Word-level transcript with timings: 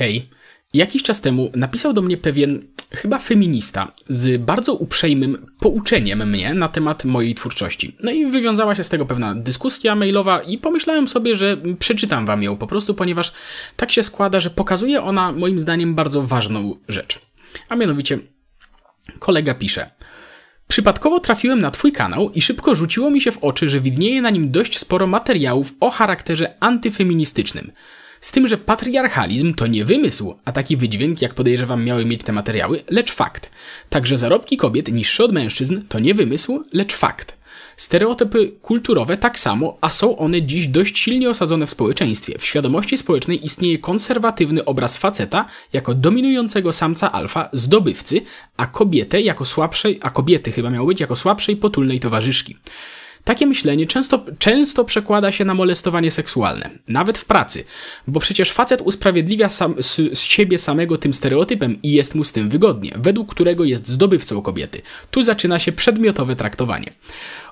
Hej, 0.00 0.28
jakiś 0.74 1.02
czas 1.02 1.20
temu 1.20 1.50
napisał 1.54 1.92
do 1.92 2.02
mnie 2.02 2.16
pewien 2.16 2.62
chyba 2.90 3.18
feminista 3.18 3.92
z 4.08 4.42
bardzo 4.42 4.74
uprzejmym 4.74 5.46
pouczeniem 5.58 6.30
mnie 6.30 6.54
na 6.54 6.68
temat 6.68 7.04
mojej 7.04 7.34
twórczości. 7.34 7.96
No 8.02 8.10
i 8.10 8.26
wywiązała 8.26 8.74
się 8.74 8.84
z 8.84 8.88
tego 8.88 9.06
pewna 9.06 9.34
dyskusja 9.34 9.94
mailowa 9.94 10.42
i 10.42 10.58
pomyślałem 10.58 11.08
sobie, 11.08 11.36
że 11.36 11.56
przeczytam 11.78 12.26
wam 12.26 12.42
ją 12.42 12.56
po 12.56 12.66
prostu, 12.66 12.94
ponieważ 12.94 13.32
tak 13.76 13.92
się 13.92 14.02
składa, 14.02 14.40
że 14.40 14.50
pokazuje 14.50 15.02
ona 15.02 15.32
moim 15.32 15.60
zdaniem 15.60 15.94
bardzo 15.94 16.22
ważną 16.22 16.76
rzecz. 16.88 17.18
A 17.68 17.76
mianowicie 17.76 18.18
kolega 19.18 19.54
pisze: 19.54 19.90
Przypadkowo 20.68 21.20
trafiłem 21.20 21.60
na 21.60 21.70
Twój 21.70 21.92
kanał 21.92 22.30
i 22.30 22.42
szybko 22.42 22.74
rzuciło 22.74 23.10
mi 23.10 23.20
się 23.20 23.32
w 23.32 23.38
oczy, 23.38 23.68
że 23.68 23.80
widnieje 23.80 24.22
na 24.22 24.30
nim 24.30 24.50
dość 24.50 24.78
sporo 24.78 25.06
materiałów 25.06 25.74
o 25.80 25.90
charakterze 25.90 26.54
antyfeministycznym. 26.60 27.72
Z 28.20 28.32
tym, 28.32 28.48
że 28.48 28.58
patriarchalizm 28.58 29.54
to 29.54 29.66
nie 29.66 29.84
wymysł, 29.84 30.34
a 30.44 30.52
taki 30.52 30.76
wydźwięk, 30.76 31.22
jak 31.22 31.34
podejrzewam, 31.34 31.84
miały 31.84 32.04
mieć 32.04 32.24
te 32.24 32.32
materiały, 32.32 32.84
lecz 32.90 33.12
fakt. 33.12 33.50
Także 33.90 34.18
zarobki 34.18 34.56
kobiet 34.56 34.92
niższe 34.92 35.24
od 35.24 35.32
mężczyzn 35.32 35.80
to 35.88 35.98
nie 35.98 36.14
wymysł, 36.14 36.64
lecz 36.72 36.94
fakt. 36.94 37.40
Stereotypy 37.76 38.52
kulturowe 38.62 39.16
tak 39.16 39.38
samo, 39.38 39.78
a 39.80 39.88
są 39.88 40.18
one 40.18 40.42
dziś 40.42 40.66
dość 40.66 40.98
silnie 40.98 41.30
osadzone 41.30 41.66
w 41.66 41.70
społeczeństwie. 41.70 42.38
W 42.38 42.46
świadomości 42.46 42.98
społecznej 42.98 43.46
istnieje 43.46 43.78
konserwatywny 43.78 44.64
obraz 44.64 44.96
faceta 44.96 45.46
jako 45.72 45.94
dominującego 45.94 46.72
samca 46.72 47.12
alfa, 47.12 47.48
zdobywcy, 47.52 48.20
a 48.56 48.66
kobietę 48.66 49.20
jako 49.20 49.44
słabszej, 49.44 49.98
a 50.02 50.10
kobiety 50.10 50.52
chyba 50.52 50.70
miały 50.70 50.86
być 50.86 51.00
jako 51.00 51.16
słabszej, 51.16 51.56
potulnej 51.56 52.00
towarzyszki. 52.00 52.56
Takie 53.24 53.46
myślenie 53.46 53.86
często, 53.86 54.24
często 54.38 54.84
przekłada 54.84 55.32
się 55.32 55.44
na 55.44 55.54
molestowanie 55.54 56.10
seksualne, 56.10 56.70
nawet 56.88 57.18
w 57.18 57.24
pracy, 57.24 57.64
bo 58.06 58.20
przecież 58.20 58.52
facet 58.52 58.80
usprawiedliwia 58.80 59.48
sam, 59.48 59.74
z, 59.78 60.18
siebie 60.18 60.58
samego 60.58 60.98
tym 60.98 61.14
stereotypem 61.14 61.82
i 61.82 61.92
jest 61.92 62.14
mu 62.14 62.24
z 62.24 62.32
tym 62.32 62.48
wygodnie, 62.48 62.92
według 62.96 63.30
którego 63.30 63.64
jest 63.64 63.88
zdobywcą 63.88 64.42
kobiety. 64.42 64.82
Tu 65.10 65.22
zaczyna 65.22 65.58
się 65.58 65.72
przedmiotowe 65.72 66.36
traktowanie. 66.36 66.92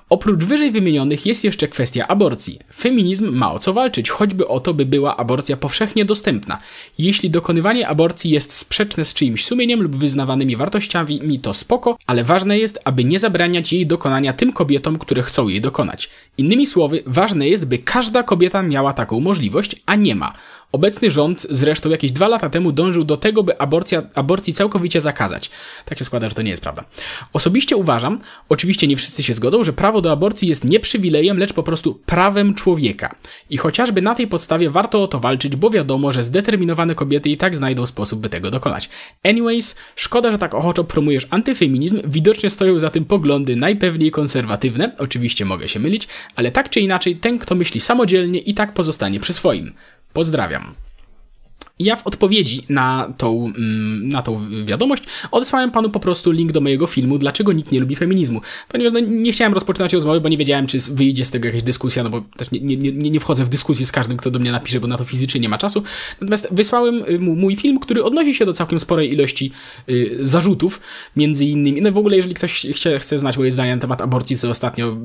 Oprócz 0.09 0.43
wyżej 0.43 0.71
wymienionych 0.71 1.25
jest 1.25 1.43
jeszcze 1.43 1.67
kwestia 1.67 2.07
aborcji. 2.07 2.59
Feminizm 2.75 3.31
ma 3.31 3.51
o 3.53 3.59
co 3.59 3.73
walczyć, 3.73 4.09
choćby 4.09 4.47
o 4.47 4.59
to, 4.59 4.73
by 4.73 4.85
była 4.85 5.17
aborcja 5.17 5.57
powszechnie 5.57 6.05
dostępna. 6.05 6.59
Jeśli 6.97 7.29
dokonywanie 7.29 7.87
aborcji 7.87 8.31
jest 8.31 8.53
sprzeczne 8.53 9.05
z 9.05 9.13
czyimś 9.13 9.45
sumieniem 9.45 9.81
lub 9.81 9.95
wyznawanymi 9.95 10.55
wartościami, 10.55 11.39
to 11.39 11.53
spoko, 11.53 11.97
ale 12.07 12.23
ważne 12.23 12.59
jest, 12.59 12.79
aby 12.83 13.03
nie 13.03 13.19
zabraniać 13.19 13.73
jej 13.73 13.87
dokonania 13.87 14.33
tym 14.33 14.53
kobietom, 14.53 14.97
które 14.97 15.23
chcą 15.23 15.47
jej 15.47 15.61
dokonać. 15.61 16.09
Innymi 16.37 16.67
słowy, 16.67 17.03
ważne 17.05 17.49
jest, 17.49 17.65
by 17.65 17.77
każda 17.77 18.23
kobieta 18.23 18.63
miała 18.63 18.93
taką 18.93 19.19
możliwość, 19.19 19.75
a 19.85 19.95
nie 19.95 20.15
ma. 20.15 20.33
Obecny 20.71 21.11
rząd 21.11 21.47
zresztą 21.49 21.89
jakieś 21.89 22.11
dwa 22.11 22.27
lata 22.27 22.49
temu 22.49 22.71
dążył 22.71 23.03
do 23.03 23.17
tego, 23.17 23.43
by 23.43 23.59
aborcja, 23.59 24.03
aborcji 24.15 24.53
całkowicie 24.53 25.01
zakazać. 25.01 25.49
Tak 25.85 25.99
się 25.99 26.05
składa, 26.05 26.29
że 26.29 26.35
to 26.35 26.41
nie 26.41 26.51
jest 26.51 26.63
prawda. 26.63 26.83
Osobiście 27.33 27.75
uważam, 27.75 28.19
oczywiście 28.49 28.87
nie 28.87 28.97
wszyscy 28.97 29.23
się 29.23 29.33
zgodzą, 29.33 29.63
że 29.63 29.73
prawo 29.73 30.01
do 30.01 30.11
aborcji 30.11 30.47
jest 30.47 30.63
nie 30.63 30.79
przywilejem, 30.79 31.37
lecz 31.37 31.53
po 31.53 31.63
prostu 31.63 31.95
prawem 32.05 32.53
człowieka. 32.53 33.15
I 33.49 33.57
chociażby 33.57 34.01
na 34.01 34.15
tej 34.15 34.27
podstawie 34.27 34.69
warto 34.69 35.03
o 35.03 35.07
to 35.07 35.19
walczyć, 35.19 35.55
bo 35.55 35.69
wiadomo, 35.69 36.11
że 36.11 36.23
zdeterminowane 36.23 36.95
kobiety 36.95 37.29
i 37.29 37.37
tak 37.37 37.55
znajdą 37.55 37.85
sposób, 37.85 38.19
by 38.19 38.29
tego 38.29 38.51
dokonać. 38.51 38.89
Anyways, 39.23 39.75
szkoda, 39.95 40.31
że 40.31 40.37
tak 40.37 40.53
ochoczo 40.53 40.83
promujesz 40.83 41.27
antyfeminizm, 41.29 42.01
widocznie 42.05 42.49
stoją 42.49 42.79
za 42.79 42.89
tym 42.89 43.05
poglądy 43.05 43.55
najpewniej 43.55 44.11
konserwatywne, 44.11 44.95
oczywiście 44.97 45.45
mogę 45.45 45.69
się 45.69 45.79
mylić, 45.79 46.07
ale 46.35 46.51
tak 46.51 46.69
czy 46.69 46.79
inaczej, 46.79 47.15
ten 47.15 47.39
kto 47.39 47.55
myśli 47.55 47.79
samodzielnie 47.79 48.39
i 48.39 48.53
tak 48.53 48.73
pozostanie 48.73 49.19
przy 49.19 49.33
swoim. 49.33 49.73
Pozdrawiam. 50.13 50.75
Ja 51.81 51.95
w 51.95 52.07
odpowiedzi 52.07 52.63
na 52.69 53.13
tą, 53.17 53.45
mm, 53.45 54.09
na 54.09 54.21
tą 54.21 54.41
wiadomość 54.65 55.03
odesłałem 55.31 55.71
panu 55.71 55.89
po 55.89 55.99
prostu 55.99 56.31
link 56.31 56.51
do 56.51 56.61
mojego 56.61 56.87
filmu 56.87 57.17
Dlaczego 57.17 57.53
nikt 57.53 57.71
nie 57.71 57.79
lubi 57.79 57.95
feminizmu. 57.95 58.41
Ponieważ 58.67 58.93
no, 58.93 58.99
nie 58.99 59.31
chciałem 59.31 59.53
rozpoczynać 59.53 59.93
rozmowy, 59.93 60.21
bo 60.21 60.29
nie 60.29 60.37
wiedziałem, 60.37 60.67
czy 60.67 60.77
wyjdzie 60.91 61.25
z 61.25 61.31
tego 61.31 61.47
jakaś 61.47 61.63
dyskusja, 61.63 62.03
no 62.03 62.09
bo 62.09 62.21
też 62.37 62.51
nie, 62.51 62.59
nie, 62.59 62.77
nie, 62.77 63.11
nie 63.11 63.19
wchodzę 63.19 63.45
w 63.45 63.49
dyskusję 63.49 63.85
z 63.85 63.91
każdym, 63.91 64.17
kto 64.17 64.31
do 64.31 64.39
mnie 64.39 64.51
napisze, 64.51 64.79
bo 64.79 64.87
na 64.87 64.97
to 64.97 65.03
fizycznie 65.03 65.41
nie 65.41 65.49
ma 65.49 65.57
czasu. 65.57 65.83
Natomiast 66.21 66.47
wysłałem 66.51 67.03
y, 67.09 67.19
mu 67.19 67.35
mój 67.35 67.55
film, 67.55 67.79
który 67.79 68.03
odnosi 68.03 68.33
się 68.33 68.45
do 68.45 68.53
całkiem 68.53 68.79
sporej 68.79 69.13
ilości 69.13 69.51
y, 69.89 70.19
zarzutów, 70.21 70.81
między 71.15 71.45
innymi. 71.45 71.81
No 71.81 71.91
w 71.91 71.97
ogóle, 71.97 72.15
jeżeli 72.15 72.35
ktoś 72.35 72.67
chce, 72.73 72.99
chce 72.99 73.19
znać 73.19 73.37
moje 73.37 73.51
zdanie 73.51 73.75
na 73.75 73.81
temat 73.81 74.01
aborcji, 74.01 74.37
co 74.37 74.49
ostatnio, 74.49 74.97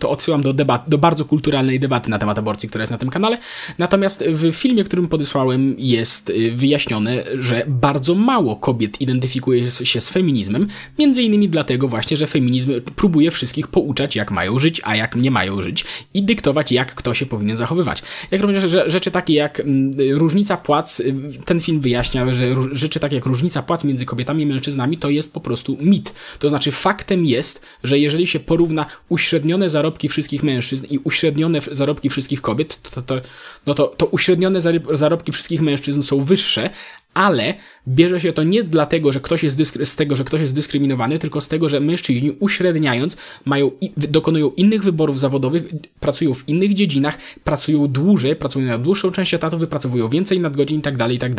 to 0.00 0.10
odsyłam 0.10 0.42
do 0.42 0.52
debat, 0.52 0.88
do 0.88 0.98
bardzo 0.98 1.24
kulturalnej 1.24 1.80
debaty 1.80 2.10
na 2.10 2.18
temat 2.18 2.38
aborcji, 2.38 2.68
która 2.68 2.82
jest 2.82 2.92
na 2.92 2.98
tym 2.98 3.10
kanale. 3.10 3.38
Natomiast 3.78 4.24
w 4.28 4.52
filmie, 4.52 4.84
którym 4.84 5.08
podesłałem, 5.08 5.74
jest 5.78 6.13
jest 6.14 6.30
y, 6.30 6.56
wyjaśnione, 6.56 7.24
że 7.38 7.64
bardzo 7.66 8.14
mało 8.14 8.56
kobiet 8.56 9.00
identyfikuje 9.00 9.70
się 9.70 10.00
z 10.00 10.10
feminizmem, 10.10 10.68
między 10.98 11.22
innymi 11.22 11.48
dlatego 11.48 11.88
właśnie, 11.88 12.16
że 12.16 12.26
feminizm 12.26 12.80
próbuje 12.96 13.30
wszystkich 13.30 13.68
pouczać, 13.68 14.16
jak 14.16 14.30
mają 14.30 14.58
żyć, 14.58 14.80
a 14.84 14.96
jak 14.96 15.16
nie 15.16 15.30
mają 15.30 15.62
żyć 15.62 15.84
i 16.14 16.22
dyktować, 16.22 16.72
jak 16.72 16.94
kto 16.94 17.14
się 17.14 17.26
powinien 17.26 17.56
zachowywać. 17.56 18.02
Jak 18.30 18.42
również 18.42 18.70
że 18.70 18.90
rzeczy 18.90 19.10
takie 19.10 19.34
jak 19.34 19.60
mm, 19.60 19.94
różnica 20.10 20.56
płac, 20.56 21.00
y, 21.00 21.14
ten 21.44 21.60
film 21.60 21.80
wyjaśnia, 21.80 22.34
że 22.34 22.54
rzeczy 22.72 23.00
takie 23.00 23.16
jak 23.16 23.26
różnica 23.26 23.62
płac 23.62 23.84
między 23.84 24.06
kobietami 24.06 24.42
i 24.42 24.46
mężczyznami 24.46 24.98
to 24.98 25.10
jest 25.10 25.34
po 25.34 25.40
prostu 25.40 25.76
mit. 25.80 26.14
To 26.38 26.48
znaczy 26.48 26.72
faktem 26.72 27.24
jest, 27.24 27.62
że 27.84 27.98
jeżeli 27.98 28.26
się 28.26 28.40
porówna 28.40 28.86
uśrednione 29.08 29.70
zarobki 29.70 30.08
wszystkich 30.08 30.42
mężczyzn 30.42 30.86
i 30.90 30.98
uśrednione 30.98 31.60
zarobki 31.70 32.10
wszystkich 32.10 32.40
kobiet, 32.40 32.90
to, 32.94 33.02
to, 33.02 33.20
no 33.66 33.74
to, 33.74 33.86
to 33.86 34.06
uśrednione 34.06 34.60
zarobki 34.94 35.32
wszystkich 35.32 35.60
mężczyzn 35.60 36.02
są 36.04 36.24
wyższe, 36.24 36.70
ale 37.14 37.54
bierze 37.88 38.20
się 38.20 38.32
to 38.32 38.42
nie 38.42 38.62
dlatego, 38.62 39.12
że 39.12 39.20
ktoś 39.20 39.42
jest 39.42 39.58
z 39.84 39.96
tego, 39.96 40.16
że 40.16 40.24
ktoś 40.24 40.40
jest 40.40 40.54
dyskryminowany, 40.54 41.18
tylko 41.18 41.40
z 41.40 41.48
tego, 41.48 41.68
że 41.68 41.80
mężczyźni 41.80 42.36
uśredniając 42.40 43.16
mają 43.44 43.70
dokonują 43.96 44.50
innych 44.50 44.82
wyborów 44.82 45.20
zawodowych, 45.20 45.64
pracują 46.00 46.34
w 46.34 46.48
innych 46.48 46.74
dziedzinach, 46.74 47.18
pracują 47.44 47.88
dłużej, 47.88 48.36
pracują 48.36 48.66
na 48.66 48.78
dłuższą 48.78 49.12
część 49.12 49.34
etatu, 49.34 49.58
wypracowują 49.58 50.08
więcej 50.08 50.40
nadgodzin 50.40 50.78
i 50.78 50.82
tak 50.82 50.96
dalej, 50.96 51.16
i 51.16 51.18
tak. 51.18 51.32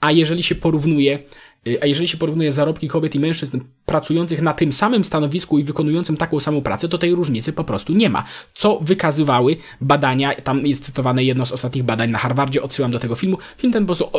A 0.00 0.12
jeżeli 0.12 0.42
się 0.42 0.54
porównuje 0.54 1.18
a 1.80 1.86
jeżeli 1.86 2.08
się 2.08 2.16
porównuje 2.16 2.52
zarobki 2.52 2.88
kobiet 2.88 3.14
i 3.14 3.20
mężczyzn 3.20 3.60
pracujących 3.86 4.42
na 4.42 4.54
tym 4.54 4.72
samym 4.72 5.04
stanowisku 5.04 5.58
i 5.58 5.64
wykonującym 5.64 6.16
taką 6.16 6.40
samą 6.40 6.62
pracę, 6.62 6.88
to 6.88 6.98
tej 6.98 7.14
różnicy 7.14 7.52
po 7.52 7.64
prostu 7.64 7.92
nie 7.92 8.10
ma. 8.10 8.24
Co 8.54 8.78
wykazywały 8.80 9.56
badania, 9.80 10.34
tam 10.34 10.66
jest 10.66 10.84
cytowane 10.84 11.24
jedno 11.24 11.46
z 11.46 11.52
ostatnich 11.52 11.84
badań 11.84 12.10
na 12.10 12.18
Harvardzie, 12.18 12.62
odsyłam 12.62 12.90
do 12.90 12.98
tego 12.98 13.14
filmu. 13.14 13.38
Film 13.58 13.72
ten 13.72 13.82
po 13.82 13.86
prostu 13.86 14.10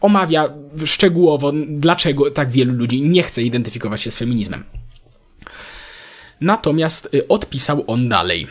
omawia 0.00 0.48
szczegółowo, 0.84 1.52
dlaczego 1.68 2.30
tak 2.30 2.50
wielu 2.50 2.72
ludzi 2.72 3.02
nie 3.02 3.22
chce 3.22 3.42
identyfikować 3.42 4.02
się 4.02 4.10
z 4.10 4.16
feminizmem. 4.16 4.64
Natomiast 6.40 7.14
y, 7.14 7.28
odpisał 7.28 7.84
on 7.86 8.08
dalej. 8.08 8.46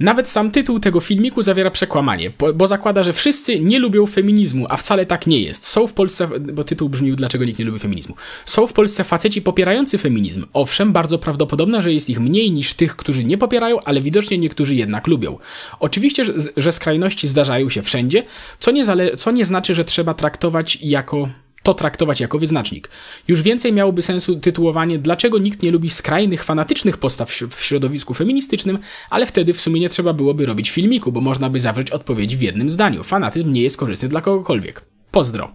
Nawet 0.00 0.28
sam 0.28 0.50
tytuł 0.50 0.80
tego 0.80 1.00
filmiku 1.00 1.42
zawiera 1.42 1.70
przekłamanie, 1.70 2.30
bo, 2.54 2.66
zakłada, 2.66 3.04
że 3.04 3.12
wszyscy 3.12 3.60
nie 3.60 3.78
lubią 3.78 4.06
feminizmu, 4.06 4.66
a 4.68 4.76
wcale 4.76 5.06
tak 5.06 5.26
nie 5.26 5.40
jest. 5.40 5.66
Są 5.66 5.86
w 5.86 5.92
Polsce, 5.92 6.28
bo 6.40 6.64
tytuł 6.64 6.88
brzmił 6.88 7.16
Dlaczego 7.16 7.44
nikt 7.44 7.58
nie 7.58 7.64
lubi 7.64 7.78
feminizmu. 7.78 8.14
Są 8.44 8.66
w 8.66 8.72
Polsce 8.72 9.04
faceci 9.04 9.42
popierający 9.42 9.98
feminizm. 9.98 10.46
Owszem, 10.52 10.92
bardzo 10.92 11.18
prawdopodobne, 11.18 11.82
że 11.82 11.92
jest 11.92 12.10
ich 12.10 12.20
mniej 12.20 12.52
niż 12.52 12.74
tych, 12.74 12.96
którzy 12.96 13.24
nie 13.24 13.38
popierają, 13.38 13.80
ale 13.80 14.00
widocznie 14.00 14.38
niektórzy 14.38 14.74
jednak 14.74 15.06
lubią. 15.06 15.38
Oczywiście, 15.80 16.24
że, 16.56 16.72
skrajności 16.72 17.28
zdarzają 17.28 17.70
się 17.70 17.82
wszędzie, 17.82 18.24
co 18.60 18.70
nie, 18.70 18.86
co 19.16 19.30
nie 19.30 19.44
znaczy, 19.44 19.74
że 19.74 19.84
trzeba 19.84 20.14
traktować 20.14 20.78
jako 20.82 21.28
to 21.68 21.74
traktować 21.74 22.20
jako 22.20 22.38
wyznacznik. 22.38 22.90
Już 23.28 23.42
więcej 23.42 23.72
miałoby 23.72 24.02
sensu 24.02 24.36
tytułowanie 24.36 24.98
Dlaczego 24.98 25.38
nikt 25.38 25.62
nie 25.62 25.70
lubi 25.70 25.90
skrajnych, 25.90 26.44
fanatycznych 26.44 26.96
postaw 26.96 27.30
w 27.30 27.64
środowisku 27.64 28.14
feministycznym, 28.14 28.78
ale 29.10 29.26
wtedy 29.26 29.54
w 29.54 29.60
sumie 29.60 29.80
nie 29.80 29.88
trzeba 29.88 30.12
byłoby 30.12 30.46
robić 30.46 30.70
filmiku, 30.70 31.12
bo 31.12 31.20
można 31.20 31.50
by 31.50 31.60
zawrzeć 31.60 31.90
odpowiedź 31.90 32.36
w 32.36 32.40
jednym 32.40 32.70
zdaniu. 32.70 33.04
Fanatyzm 33.04 33.52
nie 33.52 33.62
jest 33.62 33.76
korzystny 33.76 34.08
dla 34.08 34.20
kogokolwiek. 34.20 34.84
Pozdro. 35.10 35.54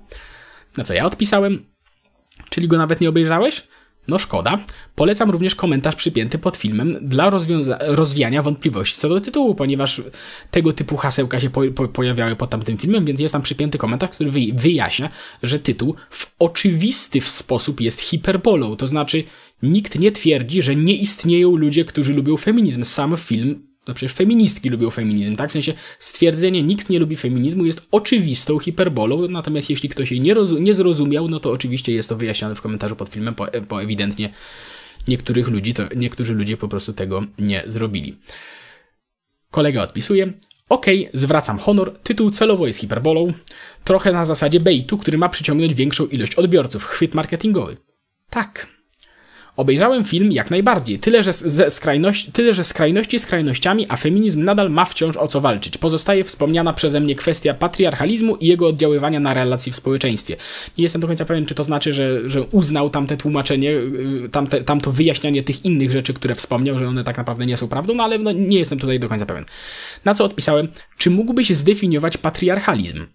Na 0.78 0.84
co 0.84 0.94
ja 0.94 1.06
odpisałem? 1.06 1.66
Czyli 2.50 2.68
go 2.68 2.78
nawet 2.78 3.02
nie 3.02 3.10
obejrzałeś? 3.10 3.68
No 4.08 4.20
szkoda. 4.20 4.60
Polecam 4.96 5.32
również 5.32 5.56
komentarz 5.56 5.96
przypięty 5.96 6.38
pod 6.38 6.58
filmem 6.58 6.98
dla 7.02 7.32
rozwiania 7.80 8.44
wątpliwości 8.44 9.00
co 9.00 9.10
do 9.10 9.22
tytułu, 9.22 9.56
ponieważ 9.56 10.02
tego 10.52 10.74
typu 10.74 10.98
hasełka 10.98 11.40
się 11.40 11.50
po 11.50 11.62
po 11.76 11.88
pojawiały 11.88 12.36
pod 12.36 12.50
tamtym 12.50 12.78
filmem, 12.78 13.06
więc 13.06 13.20
jest 13.20 13.34
tam 13.34 13.42
przypięty 13.42 13.78
komentarz, 13.78 14.10
który 14.10 14.32
wy 14.32 14.40
wyjaśnia, 14.54 15.10
że 15.44 15.60
tytuł 15.60 15.96
w 16.10 16.36
oczywisty 16.40 17.22
sposób 17.22 17.82
jest 17.82 18.02
hiperbolą. 18.02 18.76
To 18.76 18.88
znaczy, 18.88 19.24
nikt 19.64 20.00
nie 20.00 20.12
twierdzi, 20.12 20.62
że 20.62 20.76
nie 20.76 20.96
istnieją 20.96 21.56
ludzie, 21.56 21.86
którzy 21.86 22.14
lubią 22.14 22.38
feminizm. 22.38 22.84
Sam 22.84 23.18
film 23.18 23.73
no 23.88 23.94
przecież 23.94 24.14
feministki 24.16 24.70
lubią 24.70 24.90
feminizm, 24.90 25.36
tak? 25.36 25.50
W 25.50 25.54
sensie 25.54 25.74
stwierdzenie 26.00 26.64
nikt 26.64 26.90
nie 26.90 27.00
lubi 27.00 27.16
feminizmu 27.16 27.66
jest 27.66 27.88
oczywistą 27.92 28.60
hiperbolą, 28.60 29.28
natomiast 29.28 29.70
jeśli 29.70 29.90
ktoś 29.90 30.12
jej 30.12 30.22
nie, 30.22 30.36
nie 30.60 30.74
zrozumiał, 30.74 31.28
no 31.28 31.40
to 31.40 31.52
oczywiście 31.52 31.94
jest 31.94 32.10
to 32.10 32.16
wyjaśnione 32.16 32.56
w 32.56 32.62
komentarzu 32.62 32.96
pod 32.96 33.10
filmem, 33.10 33.36
bo, 33.38 33.48
bo 33.70 33.84
ewidentnie 33.84 34.34
niektórych 35.08 35.48
ludzi, 35.48 35.74
to 35.74 35.84
niektórzy 35.96 36.34
ludzie 36.34 36.58
po 36.58 36.68
prostu 36.68 36.94
tego 36.94 37.24
nie 37.40 37.64
zrobili. 37.68 38.18
Kolega 39.52 39.82
odpisuje. 39.82 40.34
Okay, 40.70 41.10
zwracam 41.14 41.60
honor, 41.60 41.98
tytuł 42.04 42.32
celowo 42.32 42.68
jest 42.68 42.80
hiperbolą, 42.80 43.34
trochę 43.84 44.14
na 44.14 44.26
zasadzie 44.26 44.60
baitu, 44.60 44.98
który 44.98 45.18
ma 45.18 45.30
przyciągnąć 45.30 45.74
większą 45.74 46.06
ilość 46.06 46.36
odbiorców, 46.36 46.84
chwyt 46.84 47.14
marketingowy. 47.16 47.78
Tak, 48.30 48.68
Obejrzałem 49.58 50.04
film 50.04 50.32
jak 50.32 50.52
najbardziej, 50.52 51.00
tyle 51.00 51.24
że, 51.24 51.34
ze 51.34 51.70
skrajności, 51.70 52.32
tyle, 52.32 52.54
że 52.54 52.64
skrajności 52.64 53.20
skrajnościami, 53.20 53.86
a 53.90 53.98
feminizm 53.98 54.44
nadal 54.44 54.72
ma 54.72 54.86
wciąż 54.86 55.18
o 55.18 55.28
co 55.28 55.42
walczyć. 55.42 55.78
Pozostaje 55.78 56.24
wspomniana 56.24 56.74
przeze 56.74 57.00
mnie 57.00 57.16
kwestia 57.16 57.54
patriarchalizmu 57.54 58.36
i 58.36 58.48
jego 58.48 58.68
oddziaływania 58.68 59.20
na 59.20 59.34
relacje 59.34 59.74
w 59.74 59.76
społeczeństwie. 59.76 60.36
Nie 60.78 60.84
jestem 60.84 61.02
do 61.02 61.08
końca 61.08 61.26
pewien, 61.26 61.46
czy 61.46 61.56
to 61.56 61.64
znaczy, 61.64 61.94
że, 61.94 62.30
że 62.30 62.42
uznał 62.42 62.90
tamte 62.90 63.18
tłumaczenie, 63.18 63.72
y, 63.72 64.30
tamte, 64.32 64.64
tamto 64.64 64.92
wyjaśnianie 64.92 65.44
tych 65.44 65.66
innych 65.66 65.92
rzeczy, 65.92 66.14
które 66.14 66.36
wspomniał, 66.36 66.80
że 66.80 66.88
one 66.88 67.04
tak 67.04 67.18
naprawdę 67.18 67.46
nie 67.46 67.58
są 67.58 67.68
prawdą, 67.68 67.94
no 67.96 68.04
ale 68.04 68.18
no, 68.18 68.32
nie 68.32 68.60
jestem 68.60 68.80
tutaj 68.80 69.00
do 69.00 69.10
końca 69.10 69.26
pewien. 69.26 69.46
Na 70.06 70.14
co 70.14 70.26
odpisałem, 70.26 70.68
czy 70.98 71.10
mógłbyś 71.10 71.50
zdefiniować 71.50 72.18
patriarchalizm? 72.18 73.06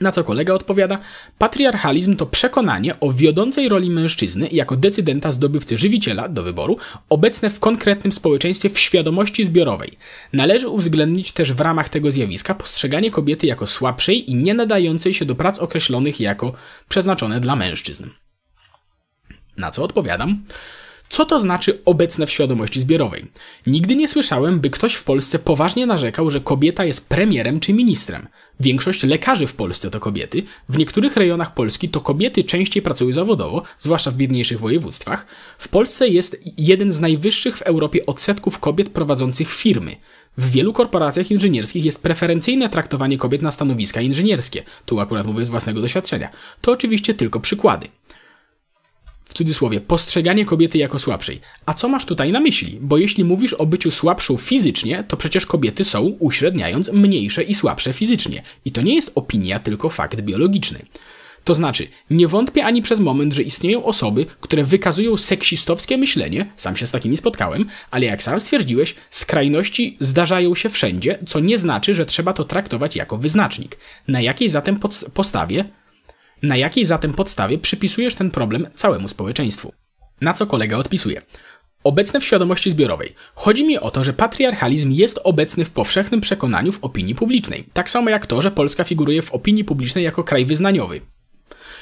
Na 0.00 0.12
co 0.12 0.24
kolega 0.24 0.54
odpowiada: 0.54 0.98
Patriarchalizm 1.38 2.16
to 2.16 2.26
przekonanie 2.26 3.00
o 3.00 3.12
wiodącej 3.12 3.68
roli 3.68 3.90
mężczyzny 3.90 4.48
jako 4.52 4.76
decydenta 4.76 5.32
zdobywcy 5.32 5.78
żywiciela 5.78 6.28
do 6.28 6.42
wyboru, 6.42 6.76
obecne 7.08 7.50
w 7.50 7.60
konkretnym 7.60 8.12
społeczeństwie 8.12 8.70
w 8.70 8.78
świadomości 8.78 9.44
zbiorowej. 9.44 9.98
Należy 10.32 10.68
uwzględnić 10.68 11.32
też 11.32 11.52
w 11.52 11.60
ramach 11.60 11.88
tego 11.88 12.12
zjawiska 12.12 12.54
postrzeganie 12.54 13.10
kobiety 13.10 13.46
jako 13.46 13.66
słabszej 13.66 14.30
i 14.30 14.34
nie 14.34 14.54
nadającej 14.54 15.14
się 15.14 15.24
do 15.24 15.34
prac 15.34 15.58
określonych 15.58 16.20
jako 16.20 16.52
przeznaczone 16.88 17.40
dla 17.40 17.56
mężczyzn. 17.56 18.08
Na 19.56 19.70
co 19.70 19.84
odpowiadam? 19.84 20.44
Co 21.08 21.24
to 21.24 21.40
znaczy 21.40 21.78
obecne 21.84 22.26
w 22.26 22.30
świadomości 22.30 22.80
zbiorowej? 22.80 23.24
Nigdy 23.66 23.96
nie 23.96 24.08
słyszałem, 24.08 24.60
by 24.60 24.70
ktoś 24.70 24.94
w 24.94 25.04
Polsce 25.04 25.38
poważnie 25.38 25.86
narzekał, 25.86 26.30
że 26.30 26.40
kobieta 26.40 26.84
jest 26.84 27.08
premierem 27.08 27.60
czy 27.60 27.72
ministrem. 27.72 28.28
Większość 28.60 29.02
lekarzy 29.02 29.46
w 29.46 29.54
Polsce 29.54 29.90
to 29.90 30.00
kobiety, 30.00 30.42
w 30.68 30.78
niektórych 30.78 31.16
rejonach 31.16 31.54
Polski 31.54 31.88
to 31.88 32.00
kobiety 32.00 32.44
częściej 32.44 32.82
pracują 32.82 33.12
zawodowo, 33.12 33.62
zwłaszcza 33.78 34.10
w 34.10 34.16
biedniejszych 34.16 34.60
województwach. 34.60 35.26
W 35.58 35.68
Polsce 35.68 36.08
jest 36.08 36.40
jeden 36.58 36.92
z 36.92 37.00
najwyższych 37.00 37.58
w 37.58 37.62
Europie 37.62 38.06
odsetków 38.06 38.58
kobiet 38.58 38.88
prowadzących 38.90 39.52
firmy. 39.52 39.96
W 40.38 40.50
wielu 40.50 40.72
korporacjach 40.72 41.30
inżynierskich 41.30 41.84
jest 41.84 42.02
preferencyjne 42.02 42.68
traktowanie 42.68 43.18
kobiet 43.18 43.42
na 43.42 43.52
stanowiska 43.52 44.00
inżynierskie. 44.00 44.62
Tu 44.86 45.00
akurat 45.00 45.26
mówię 45.26 45.44
z 45.44 45.50
własnego 45.50 45.80
doświadczenia. 45.80 46.28
To 46.60 46.72
oczywiście 46.72 47.14
tylko 47.14 47.40
przykłady 47.40 47.88
cudzysłowie, 49.38 49.80
postrzeganie 49.80 50.44
kobiety 50.44 50.78
jako 50.78 50.98
słabszej. 50.98 51.40
A 51.66 51.74
co 51.74 51.88
masz 51.88 52.04
tutaj 52.04 52.32
na 52.32 52.40
myśli? 52.40 52.78
Bo 52.80 52.98
jeśli 52.98 53.24
mówisz 53.24 53.52
o 53.52 53.66
byciu 53.66 53.90
słabszą 53.90 54.36
fizycznie, 54.36 55.04
to 55.08 55.16
przecież 55.16 55.46
kobiety 55.46 55.84
są, 55.84 56.02
uśredniając, 56.18 56.92
mniejsze 56.92 57.42
i 57.42 57.54
słabsze 57.54 57.92
fizycznie. 57.92 58.42
I 58.64 58.72
to 58.72 58.82
nie 58.82 58.94
jest 58.94 59.12
opinia, 59.14 59.58
tylko 59.58 59.90
fakt 59.90 60.20
biologiczny. 60.20 60.78
To 61.44 61.54
znaczy, 61.54 61.88
nie 62.10 62.28
wątpię 62.28 62.64
ani 62.64 62.82
przez 62.82 63.00
moment, 63.00 63.32
że 63.32 63.42
istnieją 63.42 63.84
osoby, 63.84 64.26
które 64.40 64.64
wykazują 64.64 65.16
seksistowskie 65.16 65.98
myślenie, 65.98 66.46
sam 66.56 66.76
się 66.76 66.86
z 66.86 66.90
takimi 66.90 67.16
spotkałem, 67.16 67.66
ale 67.90 68.06
jak 68.06 68.22
sam 68.22 68.40
stwierdziłeś, 68.40 68.94
skrajności 69.10 69.96
zdarzają 70.00 70.54
się 70.54 70.70
wszędzie, 70.70 71.18
co 71.26 71.40
nie 71.40 71.58
znaczy, 71.58 71.94
że 71.94 72.06
trzeba 72.06 72.32
to 72.32 72.44
traktować 72.44 72.96
jako 72.96 73.18
wyznacznik. 73.18 73.78
Na 74.08 74.20
jakiej 74.20 74.50
zatem 74.50 74.78
postawie 75.14 75.64
na 76.42 76.56
jakiej 76.56 76.84
zatem 76.84 77.12
podstawie 77.12 77.58
przypisujesz 77.58 78.14
ten 78.14 78.30
problem 78.30 78.66
całemu 78.74 79.08
społeczeństwu? 79.08 79.72
Na 80.20 80.32
co 80.32 80.46
kolega 80.46 80.76
odpisuje? 80.76 81.22
Obecne 81.84 82.20
w 82.20 82.24
świadomości 82.24 82.70
zbiorowej. 82.70 83.14
Chodzi 83.34 83.64
mi 83.64 83.78
o 83.78 83.90
to, 83.90 84.04
że 84.04 84.12
patriarchalizm 84.12 84.90
jest 84.90 85.20
obecny 85.24 85.64
w 85.64 85.70
powszechnym 85.70 86.20
przekonaniu 86.20 86.72
w 86.72 86.84
opinii 86.84 87.14
publicznej. 87.14 87.64
Tak 87.72 87.90
samo 87.90 88.10
jak 88.10 88.26
to, 88.26 88.42
że 88.42 88.50
Polska 88.50 88.84
figuruje 88.84 89.22
w 89.22 89.34
opinii 89.34 89.64
publicznej 89.64 90.04
jako 90.04 90.24
kraj 90.24 90.46
wyznaniowy. 90.46 91.00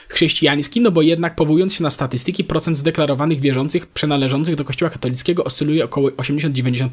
Chrześcijański, 0.08 0.81
no 0.81 0.91
bo 0.91 1.03
jednak 1.03 1.37
powołując 1.37 1.75
się 1.75 1.82
na 1.82 1.91
statystyki, 1.91 2.44
procent 2.44 2.76
zdeklarowanych 2.76 3.41
wierzących 3.41 3.87
przynależących 3.87 4.56
do 4.56 4.64
kościoła 4.64 4.91
katolickiego 4.91 5.44
oscyluje 5.44 5.85
około 5.85 6.11
80-90%. 6.11 6.88